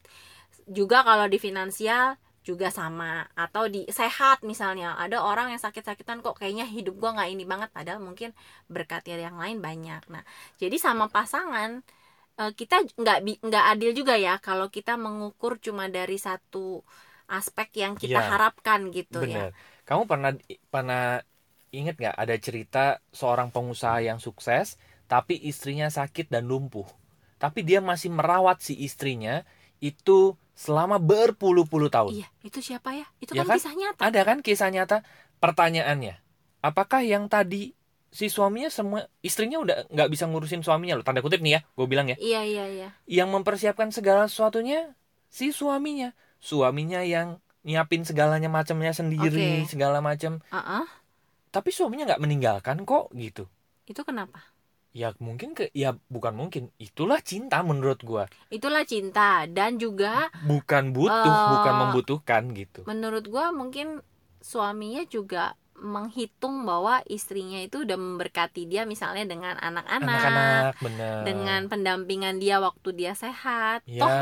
juga 0.68 1.04
kalau 1.08 1.26
di 1.32 1.38
finansial 1.40 2.16
juga 2.44 2.68
sama 2.68 3.24
atau 3.32 3.64
di 3.72 3.88
sehat 3.88 4.44
misalnya 4.44 4.96
ada 5.00 5.24
orang 5.24 5.48
yang 5.56 5.60
sakit-sakitan 5.64 6.20
kok 6.20 6.36
kayaknya 6.36 6.68
hidup 6.68 6.94
gua 7.00 7.16
nggak 7.16 7.30
ini 7.32 7.44
banget 7.48 7.70
padahal 7.72 8.00
mungkin 8.04 8.30
berkatnya 8.68 9.16
yang 9.32 9.36
lain 9.40 9.58
banyak 9.64 10.02
nah 10.12 10.22
jadi 10.60 10.76
sama 10.76 11.08
pasangan 11.08 11.80
eh, 12.40 12.52
kita 12.60 12.76
nggak 13.00 13.18
nggak 13.48 13.64
adil 13.72 13.90
juga 13.98 14.14
ya 14.16 14.34
kalau 14.42 14.68
kita 14.76 14.94
mengukur 15.00 15.52
cuma 15.60 15.84
dari 15.88 16.16
satu 16.20 16.80
aspek 17.28 17.68
yang 17.82 17.94
kita 18.02 18.20
Iya. 18.20 18.28
harapkan 18.30 18.80
gitu 18.92 19.24
ya 19.24 19.42
Bener. 19.42 19.50
Kamu 19.88 20.02
pernah 20.10 20.30
pernah 20.74 21.22
inget 21.78 21.94
nggak 22.00 22.16
ada 22.22 22.36
cerita 22.46 22.84
seorang 23.14 23.48
pengusaha 23.54 23.98
yang 24.08 24.18
sukses 24.22 24.66
tapi 25.12 25.34
istrinya 25.50 25.88
sakit 25.92 26.26
dan 26.34 26.44
lumpuh. 26.50 26.88
Tapi 27.38 27.60
dia 27.68 27.80
masih 27.84 28.10
merawat 28.14 28.58
si 28.64 28.74
istrinya 28.88 29.44
itu 29.90 30.34
selama 30.54 31.02
berpuluh-puluh 31.02 31.90
tahun. 31.90 32.22
Iya, 32.22 32.28
itu 32.46 32.62
siapa 32.62 32.94
ya? 32.94 33.06
Itu 33.18 33.34
Ya 33.34 33.42
kan, 33.42 33.54
kan? 33.54 33.56
kisah 33.58 33.74
nyata. 33.74 34.00
Ada 34.06 34.20
kan 34.22 34.38
kisah 34.40 34.70
nyata? 34.70 34.96
Pertanyaannya, 35.42 36.14
apakah 36.62 37.02
yang 37.04 37.26
tadi 37.28 37.74
si 38.08 38.30
suaminya 38.30 38.70
semua 38.70 39.10
istrinya 39.20 39.58
udah 39.58 39.90
nggak 39.90 40.06
bisa 40.06 40.30
ngurusin 40.30 40.62
suaminya 40.62 40.94
loh 40.94 41.02
tanda 41.02 41.18
kutip 41.18 41.42
nih 41.42 41.58
ya 41.58 41.60
gue 41.66 41.86
bilang 41.90 42.06
ya 42.06 42.14
Iya, 42.22 42.40
iya, 42.46 42.64
iya. 42.70 42.88
yang 43.10 43.26
mempersiapkan 43.34 43.90
segala 43.90 44.30
sesuatunya 44.30 44.94
si 45.26 45.50
suaminya 45.50 46.14
suaminya 46.38 47.02
yang 47.02 47.42
nyiapin 47.66 48.06
segalanya 48.06 48.46
macamnya 48.46 48.94
sendiri 48.94 49.66
Oke. 49.66 49.74
segala 49.74 49.98
macam 49.98 50.38
Ah, 50.54 50.86
ah. 50.86 50.86
tapi 51.50 51.74
suaminya 51.74 52.06
nggak 52.14 52.22
meninggalkan 52.22 52.86
kok 52.86 53.10
gitu 53.18 53.50
Itu 53.82 54.06
kenapa? 54.06 54.46
Ya 54.94 55.10
mungkin 55.18 55.58
ke 55.58 55.68
ya 55.74 55.98
bukan 56.06 56.32
mungkin. 56.38 56.70
Itulah 56.78 57.18
cinta 57.20 57.60
menurut 57.66 58.00
gua. 58.06 58.30
Itulah 58.48 58.86
cinta 58.86 59.44
dan 59.50 59.76
juga 59.76 60.30
bukan 60.46 60.94
butuh 60.94 61.34
Eh, 61.34 61.48
bukan 61.58 61.74
membutuhkan 61.82 62.42
gitu. 62.54 62.86
menurut 62.86 63.26
gua 63.26 63.50
mungkin 63.50 64.00
suaminya 64.38 65.02
juga 65.10 65.58
menghitung 65.74 66.62
bahwa 66.62 67.02
istrinya 67.10 67.58
itu 67.58 67.82
udah 67.82 67.98
memberkati 67.98 68.70
dia 68.70 68.86
misalnya 68.86 69.26
dengan 69.26 69.58
anak-anak 69.58 70.78
dengan 71.26 71.66
pendampingan 71.66 72.38
dia 72.38 72.62
waktu 72.62 72.94
dia 72.94 73.12
sehat. 73.18 73.82
Ya, 73.84 74.00
toh 74.00 74.14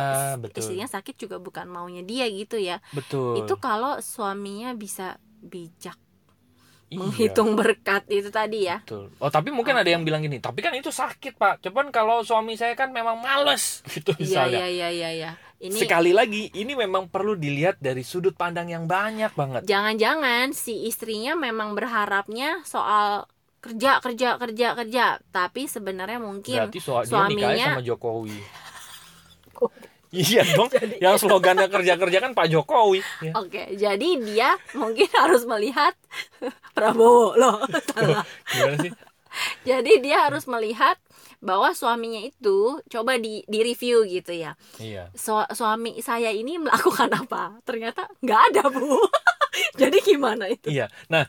betul. 0.48 0.58
istrinya 0.64 0.88
sakit 0.88 1.14
juga 1.20 1.36
bukan 1.36 1.68
maunya 1.68 2.00
dia 2.00 2.24
gitu 2.32 2.56
ya. 2.56 2.80
Betul. 2.96 3.44
Itu 3.44 3.60
kalau 3.60 4.00
suaminya 4.00 4.72
bisa 4.72 5.20
bijak 5.44 6.00
Iya, 6.92 7.00
menghitung 7.00 7.56
berkat 7.56 8.04
itu 8.06 8.28
tadi 8.28 8.68
ya. 8.68 8.84
Betul. 8.84 9.08
Oh 9.16 9.32
tapi 9.32 9.48
mungkin 9.48 9.72
ada 9.72 9.88
yang 9.88 10.04
bilang 10.04 10.20
gini 10.20 10.36
tapi 10.38 10.60
kan 10.60 10.76
itu 10.76 10.92
sakit 10.92 11.40
pak. 11.40 11.64
Cuman 11.64 11.88
kalau 11.88 12.20
suami 12.20 12.54
saya 12.54 12.76
kan 12.76 12.92
memang 12.92 13.16
males 13.16 13.80
gitu 13.92 14.12
iya 14.14 14.44
misalnya. 14.44 14.58
iya 14.60 14.68
iya 14.68 14.88
iya 14.92 15.10
iya. 15.10 15.30
Ini 15.56 15.78
sekali 15.78 16.10
lagi 16.10 16.50
ini 16.52 16.74
memang 16.74 17.06
perlu 17.06 17.32
dilihat 17.32 17.78
dari 17.78 18.02
sudut 18.02 18.34
pandang 18.34 18.68
yang 18.68 18.84
banyak 18.84 19.32
banget. 19.32 19.62
Jangan-jangan 19.64 20.52
si 20.52 20.84
istrinya 20.84 21.32
memang 21.32 21.72
berharapnya 21.72 22.60
soal 22.66 23.24
kerja 23.62 24.02
kerja 24.02 24.36
kerja 24.36 24.68
kerja. 24.74 25.06
Tapi 25.30 25.70
sebenarnya 25.70 26.18
mungkin 26.18 26.68
berarti 26.68 26.78
soal 26.82 27.06
dia 27.06 27.14
suaminya- 27.14 27.78
sama 27.78 27.82
Jokowi 27.82 28.36
iya 30.12 30.44
dong 30.52 30.68
yang 31.04 31.16
slogannya 31.16 31.66
kerja 31.66 31.96
kerja 31.96 32.18
kan 32.20 32.32
Pak 32.32 32.46
Jokowi 32.46 33.00
ya. 33.20 33.32
Oke, 33.34 33.72
jadi 33.74 34.08
dia 34.20 34.54
mungkin 34.72 35.08
harus 35.24 35.42
melihat 35.44 35.96
Prabowo 36.76 37.34
loh. 37.34 37.58
salah. 37.90 38.22
gimana 38.46 38.76
sih 38.78 38.92
Jadi 39.64 40.04
dia 40.04 40.28
harus 40.28 40.44
melihat 40.44 41.00
bahwa 41.40 41.72
suaminya 41.72 42.20
itu 42.20 42.78
coba 42.86 43.16
di 43.16 43.40
di 43.48 43.58
review 43.64 44.04
gitu 44.04 44.30
ya. 44.30 44.52
iya 44.76 45.08
Su- 45.16 45.48
suami 45.50 45.98
saya 45.98 46.28
ini 46.28 46.60
melakukan 46.60 47.08
apa? 47.08 47.56
Ternyata 47.64 48.12
nggak 48.20 48.40
ada 48.52 48.62
bu. 48.68 49.00
jadi 49.74 49.96
gimana 50.04 50.52
itu? 50.52 50.68
Iya. 50.68 50.92
Nah, 51.08 51.24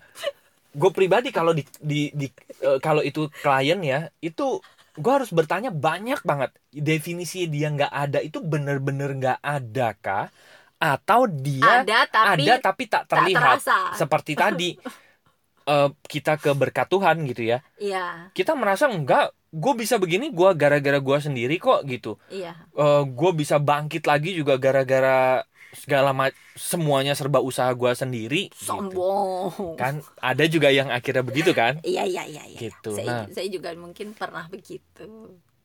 gue 0.70 0.92
pribadi 0.92 1.32
kalau 1.32 1.56
di, 1.56 1.64
di, 1.80 2.12
di 2.12 2.28
eh, 2.60 2.78
kalau 2.78 3.00
itu 3.00 3.32
klien 3.40 3.80
ya, 3.80 4.12
itu 4.20 4.60
gue 4.94 5.14
harus 5.14 5.32
bertanya 5.34 5.74
banyak 5.74 6.22
banget. 6.22 6.54
Definisi 6.70 7.50
dia 7.50 7.74
nggak 7.74 7.94
ada 7.94 8.20
itu 8.22 8.42
bener-bener 8.42 9.10
nggak 9.18 9.40
ada 9.42 9.88
kah? 9.98 10.26
Atau 10.78 11.26
dia 11.32 11.86
ada 11.86 12.06
tapi 12.06 12.46
ada 12.46 12.54
tapi 12.62 12.84
tak 12.86 13.10
tak 13.10 13.26
terlihat. 13.26 13.62
terasa. 13.62 13.78
Seperti 13.98 14.34
tadi 14.38 14.70
eh, 15.74 15.90
kita 16.06 16.38
ke 16.38 16.52
berkat 16.54 16.88
Tuhan 16.90 17.26
gitu 17.26 17.44
ya. 17.46 17.64
Iya, 17.82 18.30
Kita 18.36 18.54
merasa 18.54 18.86
enggak, 18.92 19.34
gue 19.54 19.74
bisa 19.78 19.98
begini 19.98 20.30
gue 20.30 20.50
gara-gara 20.54 21.00
gue 21.00 21.18
sendiri 21.22 21.56
kok 21.62 21.86
gitu. 21.86 22.18
iya. 22.34 22.58
gue 23.06 23.32
bisa 23.38 23.62
bangkit 23.62 24.04
lagi 24.10 24.34
juga 24.34 24.58
gara-gara 24.58 25.46
segala 25.82 26.10
ma- 26.20 26.36
semuanya 26.56 27.14
serba 27.20 27.40
usaha 27.50 27.72
gue 27.74 27.92
sendiri. 28.02 28.38
gitu. 28.54 28.66
Sombong. 28.70 29.76
kan 29.80 29.94
ada 30.22 30.44
juga 30.54 30.70
yang 30.70 30.90
akhirnya 30.94 31.24
begitu 31.26 31.52
kan 31.62 31.74
Iya 31.84 32.04
iya 32.12 32.24
iya 32.30 32.44
iya. 32.52 32.60
Gitu, 32.62 32.90
Saya, 32.98 33.08
nah. 33.10 33.24
saya 33.36 33.48
juga 33.56 33.70
mungkin 33.84 34.08
pernah 34.14 34.46
begitu. 34.54 35.02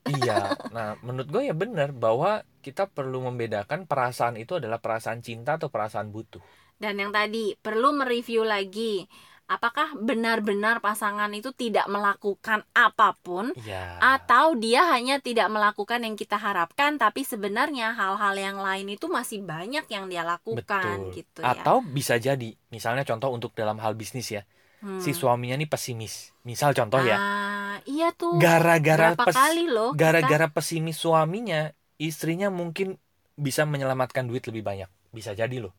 iya 0.08 0.32
nah 0.74 0.86
menurut 1.06 1.28
gue 1.34 1.42
ya 1.48 1.54
benar 1.62 1.88
bahwa 2.04 2.30
kita 2.64 2.82
perlu 2.96 3.18
membedakan 3.28 3.80
perasaan 3.90 4.36
itu 4.42 4.52
adalah 4.60 4.78
perasaan 4.84 5.20
cinta 5.26 5.50
atau 5.60 5.68
perasaan 5.74 6.08
butuh 6.14 6.42
Dan 6.78 6.94
yang 7.02 7.10
tadi 7.10 7.58
perlu 7.58 7.90
mereview 7.90 8.46
lagi 8.46 9.02
apakah 9.48 9.96
benar-benar 9.96 10.78
pasangan 10.78 11.32
itu 11.32 11.50
tidak 11.50 11.88
melakukan 11.88 12.62
apa 12.70 13.16
pun 13.18 13.50
iya 13.58 13.96
atau 13.98 14.52
dia 14.52 14.84
hanya 14.86 15.18
tidak 15.18 15.48
melakukan 15.48 16.00
yang 16.00 16.14
kita 16.14 16.36
harapkan 16.36 16.94
tapi 16.94 17.20
sebenarnya 17.22 17.90
hal-hal 17.90 18.34
yang 18.34 18.58
lain 18.58 18.86
itu 18.90 19.08
masih 19.08 19.40
banyak 19.40 19.88
yang 19.88 20.04
dia 20.06 20.20
lakukan 20.22 20.62
betul 21.00 21.16
gitu 21.16 21.40
ya. 21.40 21.56
atau 21.56 21.80
bisa 21.80 22.14
jadi 22.14 22.52
misalnya 22.68 23.02
contoh 23.02 23.28
untuk 23.30 23.50
dalam 23.52 23.76
hal 23.78 23.92
bisnis 23.94 24.30
ya 24.30 24.44
Hmm. 24.78 25.02
si 25.02 25.10
suaminya 25.10 25.56
nih 25.56 25.66
pesimis 25.66 26.30
misal 26.44 26.70
contoh 26.70 27.02
ya 27.02 27.18
Ah, 27.18 27.76
iya 27.84 28.14
tuh. 28.14 28.38
gara-gara 28.38 29.18
pes- 29.18 29.34
kali 29.34 29.66
loh 29.66 29.90
kita- 29.90 30.22
gara-gara 30.22 30.46
pesimis 30.46 30.94
suaminya 30.94 31.74
istrinya 31.96 32.46
mungkin 32.46 32.94
bisa 33.34 33.66
menyelamatkan 33.66 34.22
duit 34.24 34.46
lebih 34.46 34.62
banyak 34.62 34.86
bisa 35.10 35.34
jadi 35.34 35.58
loh 35.58 35.74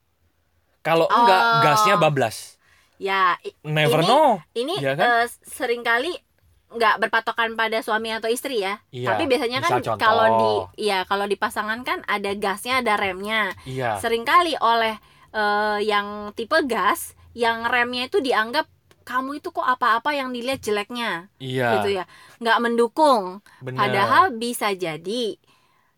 kalau 0.82 1.08
enggak 1.08 1.40
Oh. 1.40 1.62
gasnya 1.64 1.96
bablas 1.96 2.59
ya 3.00 3.40
never 3.64 4.04
Ini- 4.04 4.08
know 4.08 4.28
ini 4.54 4.76
Iya 4.78 4.94
kan? 4.94 5.06
eh, 5.08 5.26
sering 5.42 5.82
kali 5.82 6.12
nggak 6.70 7.02
berpatokan 7.02 7.58
pada 7.58 7.82
suami 7.82 8.14
atau 8.14 8.30
istri 8.30 8.62
ya. 8.62 8.78
Iya, 8.94 9.10
Tapi 9.10 9.26
biasanya 9.26 9.58
kan 9.58 9.82
kalau 9.98 10.28
di 10.38 10.52
iya 10.86 11.02
kalau 11.02 11.26
di 11.26 11.34
pasangan 11.34 11.82
kan 11.82 12.06
ada 12.06 12.30
gasnya, 12.38 12.86
ada 12.86 12.94
remnya. 12.94 13.58
iya 13.66 13.98
Seringkali 13.98 14.54
oleh 14.62 15.02
eh, 15.34 15.80
yang 15.82 16.30
tipe 16.38 16.54
gas, 16.70 17.18
yang 17.34 17.66
remnya 17.66 18.06
itu 18.06 18.22
dianggap 18.22 18.70
kamu 19.02 19.42
itu 19.42 19.50
kok 19.50 19.66
apa-apa 19.66 20.14
yang 20.14 20.30
dilihat 20.30 20.62
jeleknya, 20.62 21.34
iya 21.42 21.82
gitu 21.82 21.98
ya, 21.98 22.06
nggak 22.38 22.60
mendukung. 22.62 23.42
bener. 23.66 23.80
Padahal 23.82 24.38
bisa 24.38 24.70
jadi 24.70 25.42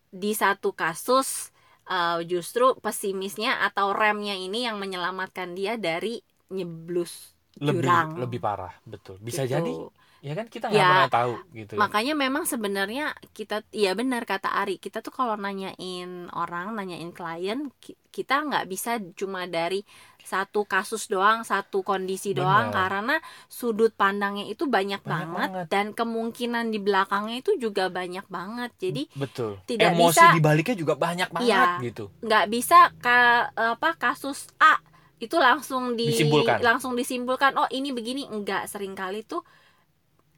di 0.07 0.31
satu 0.31 0.71
kasus 0.71 1.51
eh, 1.83 2.23
justru 2.23 2.79
pesimisnya 2.79 3.59
atau 3.61 3.91
remnya 3.91 4.39
ini 4.39 4.63
yang 4.63 4.79
menyelamatkan 4.79 5.51
dia 5.51 5.75
dari 5.75 6.23
nyeblus 6.51 7.31
lebih 7.57 7.83
jurang. 7.83 8.09
lebih 8.17 8.39
parah 8.39 8.71
betul 8.83 9.15
bisa 9.17 9.43
Gitu. 9.43 9.53
jadi 9.53 9.73
ya 10.21 10.33
kan 10.33 10.45
kita 10.45 10.65
nggak 10.67 10.77
Ya, 10.77 10.87
pernah 10.87 11.09
tahu 11.11 11.33
gitu 11.51 11.71
ya. 11.73 11.79
Makanya 11.81 12.13
memang 12.15 12.43
sebenarnya 12.45 13.05
kita 13.31 13.65
iya 13.71 13.91
benar 13.91 14.21
kata 14.23 14.53
Ari, 14.53 14.77
kita 14.77 15.01
tuh 15.01 15.09
kalau 15.09 15.33
nanyain 15.33 16.29
orang, 16.31 16.71
nanyain 16.71 17.09
klien, 17.09 17.73
ki- 17.75 17.97
kita 18.07 18.45
nggak 18.45 18.69
bisa 18.69 19.01
cuma 19.15 19.49
dari 19.49 19.81
satu 20.21 20.61
kasus 20.63 21.09
doang, 21.09 21.41
satu 21.41 21.81
kondisi 21.81 22.31
doang 22.31 22.69
Benar. 22.69 22.77
karena 22.93 23.15
sudut 23.47 23.89
pandangnya 23.91 24.45
itu 24.45 24.69
banyak, 24.69 25.01
Banyak 25.01 25.09
banget, 25.25 25.49
banget. 25.49 25.65
dan 25.67 25.85
kemungkinan 25.91 26.69
di 26.69 26.77
belakangnya 26.77 27.41
itu 27.41 27.57
juga 27.57 27.89
banyak 27.89 28.25
banget. 28.27 28.71
Jadi 28.77 29.09
betul 29.13 29.57
tidak 29.65 29.89
emosi 29.91 30.21
bisa- 30.21 30.31
dibaliknya 30.31 30.75
juga 30.77 30.93
banyak 30.95 31.29
banget 31.31 31.49
Iya. 31.49 31.83
gitu 31.83 32.05
nggak 32.21 32.45
bisa 32.47 32.79
ka, 32.95 33.19
apa 33.57 33.89
kasus 33.97 34.53
A 34.55 34.77
itu 35.23 35.35
langsung 35.47 35.83
di 35.99 36.03
Disimpulkan. 36.09 36.59
langsung 36.67 36.93
disimpulkan 36.99 37.53
oh 37.61 37.67
ini 37.77 37.89
begini 37.97 38.21
enggak 38.35 38.61
sering 38.71 38.93
kali 38.97 39.21
tuh 39.31 39.41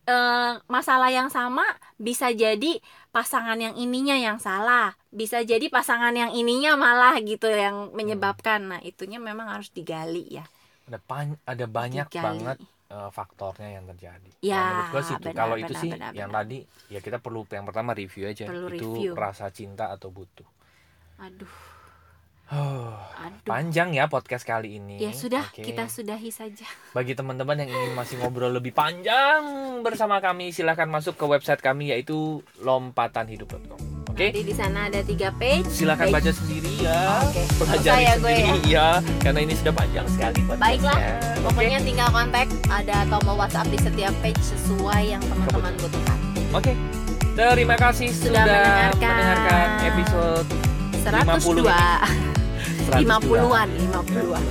eh, 0.09 0.51
masalah 0.75 1.09
yang 1.17 1.29
sama 1.31 1.63
bisa 2.07 2.27
jadi 2.35 2.79
pasangan 3.15 3.57
yang 3.65 3.75
ininya 3.79 4.15
yang 4.17 4.37
salah 4.41 4.95
bisa 5.13 5.37
jadi 5.45 5.65
pasangan 5.75 6.13
yang 6.21 6.31
ininya 6.35 6.71
malah 6.75 7.13
gitu 7.23 7.47
yang 7.63 7.93
menyebabkan 7.97 8.59
nah 8.69 8.79
itunya 8.83 9.19
memang 9.21 9.47
harus 9.53 9.69
digali 9.77 10.23
ya 10.37 10.45
ada 10.87 10.99
pan- 11.09 11.39
ada 11.53 11.65
banyak 11.79 12.07
Digali. 12.09 12.19
banget 12.25 12.57
eh, 12.95 13.09
faktornya 13.17 13.69
yang 13.79 13.85
terjadi 13.91 14.31
Ya, 14.43 14.55
Nah, 14.55 14.63
menurut 14.69 14.87
gua 14.93 15.01
sih 15.07 15.15
itu. 15.17 15.29
benar, 15.29 15.35
kalau 15.39 15.55
itu 15.63 15.73
benar, 15.73 15.83
sih 15.83 15.93
benar, 15.93 16.11
yang 16.19 16.29
benar. 16.29 16.37
tadi 16.37 16.57
ya 16.93 16.99
kita 17.05 17.17
perlu 17.23 17.41
yang 17.49 17.65
pertama 17.69 17.91
review 17.97 18.23
aja 18.29 18.47
Perlu 18.47 18.67
itu 18.69 18.89
review. 18.95 19.13
rasa 19.23 19.45
cinta 19.57 19.85
atau 19.95 20.09
butuh 20.13 20.45
aduh 21.17 21.72
Aduh 22.45 22.91
panjang 23.43 23.91
ya 23.91 24.07
podcast 24.07 24.43
kali 24.43 24.77
ini 24.77 24.95
ya 24.97 25.11
sudah 25.11 25.43
Oke. 25.47 25.63
kita 25.63 25.87
sudahi 25.87 26.27
saja 26.27 26.63
Bagi 26.91 27.11
teman-teman 27.11 27.55
yang 27.57 27.69
ingin 27.69 27.91
masih 27.91 28.15
ngobrol 28.17 28.47
lebih 28.49 28.71
panjang 28.71 29.43
bersama 29.79 30.19
kami, 30.19 30.49
silahkan 30.49 30.87
masuk 30.87 31.15
ke 31.15 31.25
website 31.25 31.59
kami 31.59 31.91
yaitu 31.91 32.39
lompatanhidup.com. 32.57 33.79
Oke? 34.07 34.29
Nanti 34.29 34.43
di 34.43 34.55
sana 34.55 34.87
ada 34.87 35.01
tiga 35.01 35.33
page 35.33 35.67
Silahkan 35.67 36.07
Page- 36.07 36.15
baca 36.15 36.31
sendiri 36.31 36.71
ya. 36.79 36.99
Oke. 37.21 37.41
Pelajari 37.57 38.03
ya 38.03 38.13
gue 38.15 38.31
sendiri 38.31 38.61
ya. 38.69 38.87
karena 39.19 39.39
ini 39.41 39.53
sudah 39.53 39.73
panjang 39.73 40.05
sekali. 40.07 40.39
Baiklah, 40.55 40.95
Oke? 40.95 41.11
Pokoknya 41.43 41.79
tinggal 41.81 42.09
kontak 42.13 42.47
ada 42.69 42.97
tombol 43.09 43.35
WhatsApp 43.35 43.67
di 43.67 43.79
setiap 43.81 44.13
page 44.21 44.39
sesuai 44.39 45.03
yang 45.09 45.23
teman-teman 45.25 45.73
butuhkan. 45.75 46.17
Oke. 46.53 46.73
Terima 47.33 47.75
kasih 47.75 48.13
sudah, 48.13 48.39
Sudah 48.39 48.45
mendengarkan. 48.45 49.09
mendengarkan 49.09 49.67
episode 49.83 50.47
102 51.03 51.63
102. 51.63 51.67
50-an, 52.93 53.69
50-an. 53.91 54.43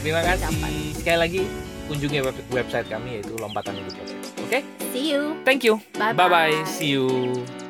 Terima 0.00 0.20
kasih. 0.22 0.46
Sekali 0.94 1.18
lagi 1.18 1.40
kunjungi 1.86 2.18
web- 2.20 2.48
website 2.50 2.86
kami 2.86 3.20
yaitu 3.20 3.34
lompatanhidup.com. 3.36 4.46
Oke? 4.46 4.58
See 4.90 5.12
you. 5.12 5.34
Thank 5.42 5.62
you. 5.62 5.82
Bye-bye. 5.94 6.14
Bye 6.14 6.30
bye. 6.30 6.56
See 6.64 6.94
you. 6.94 7.65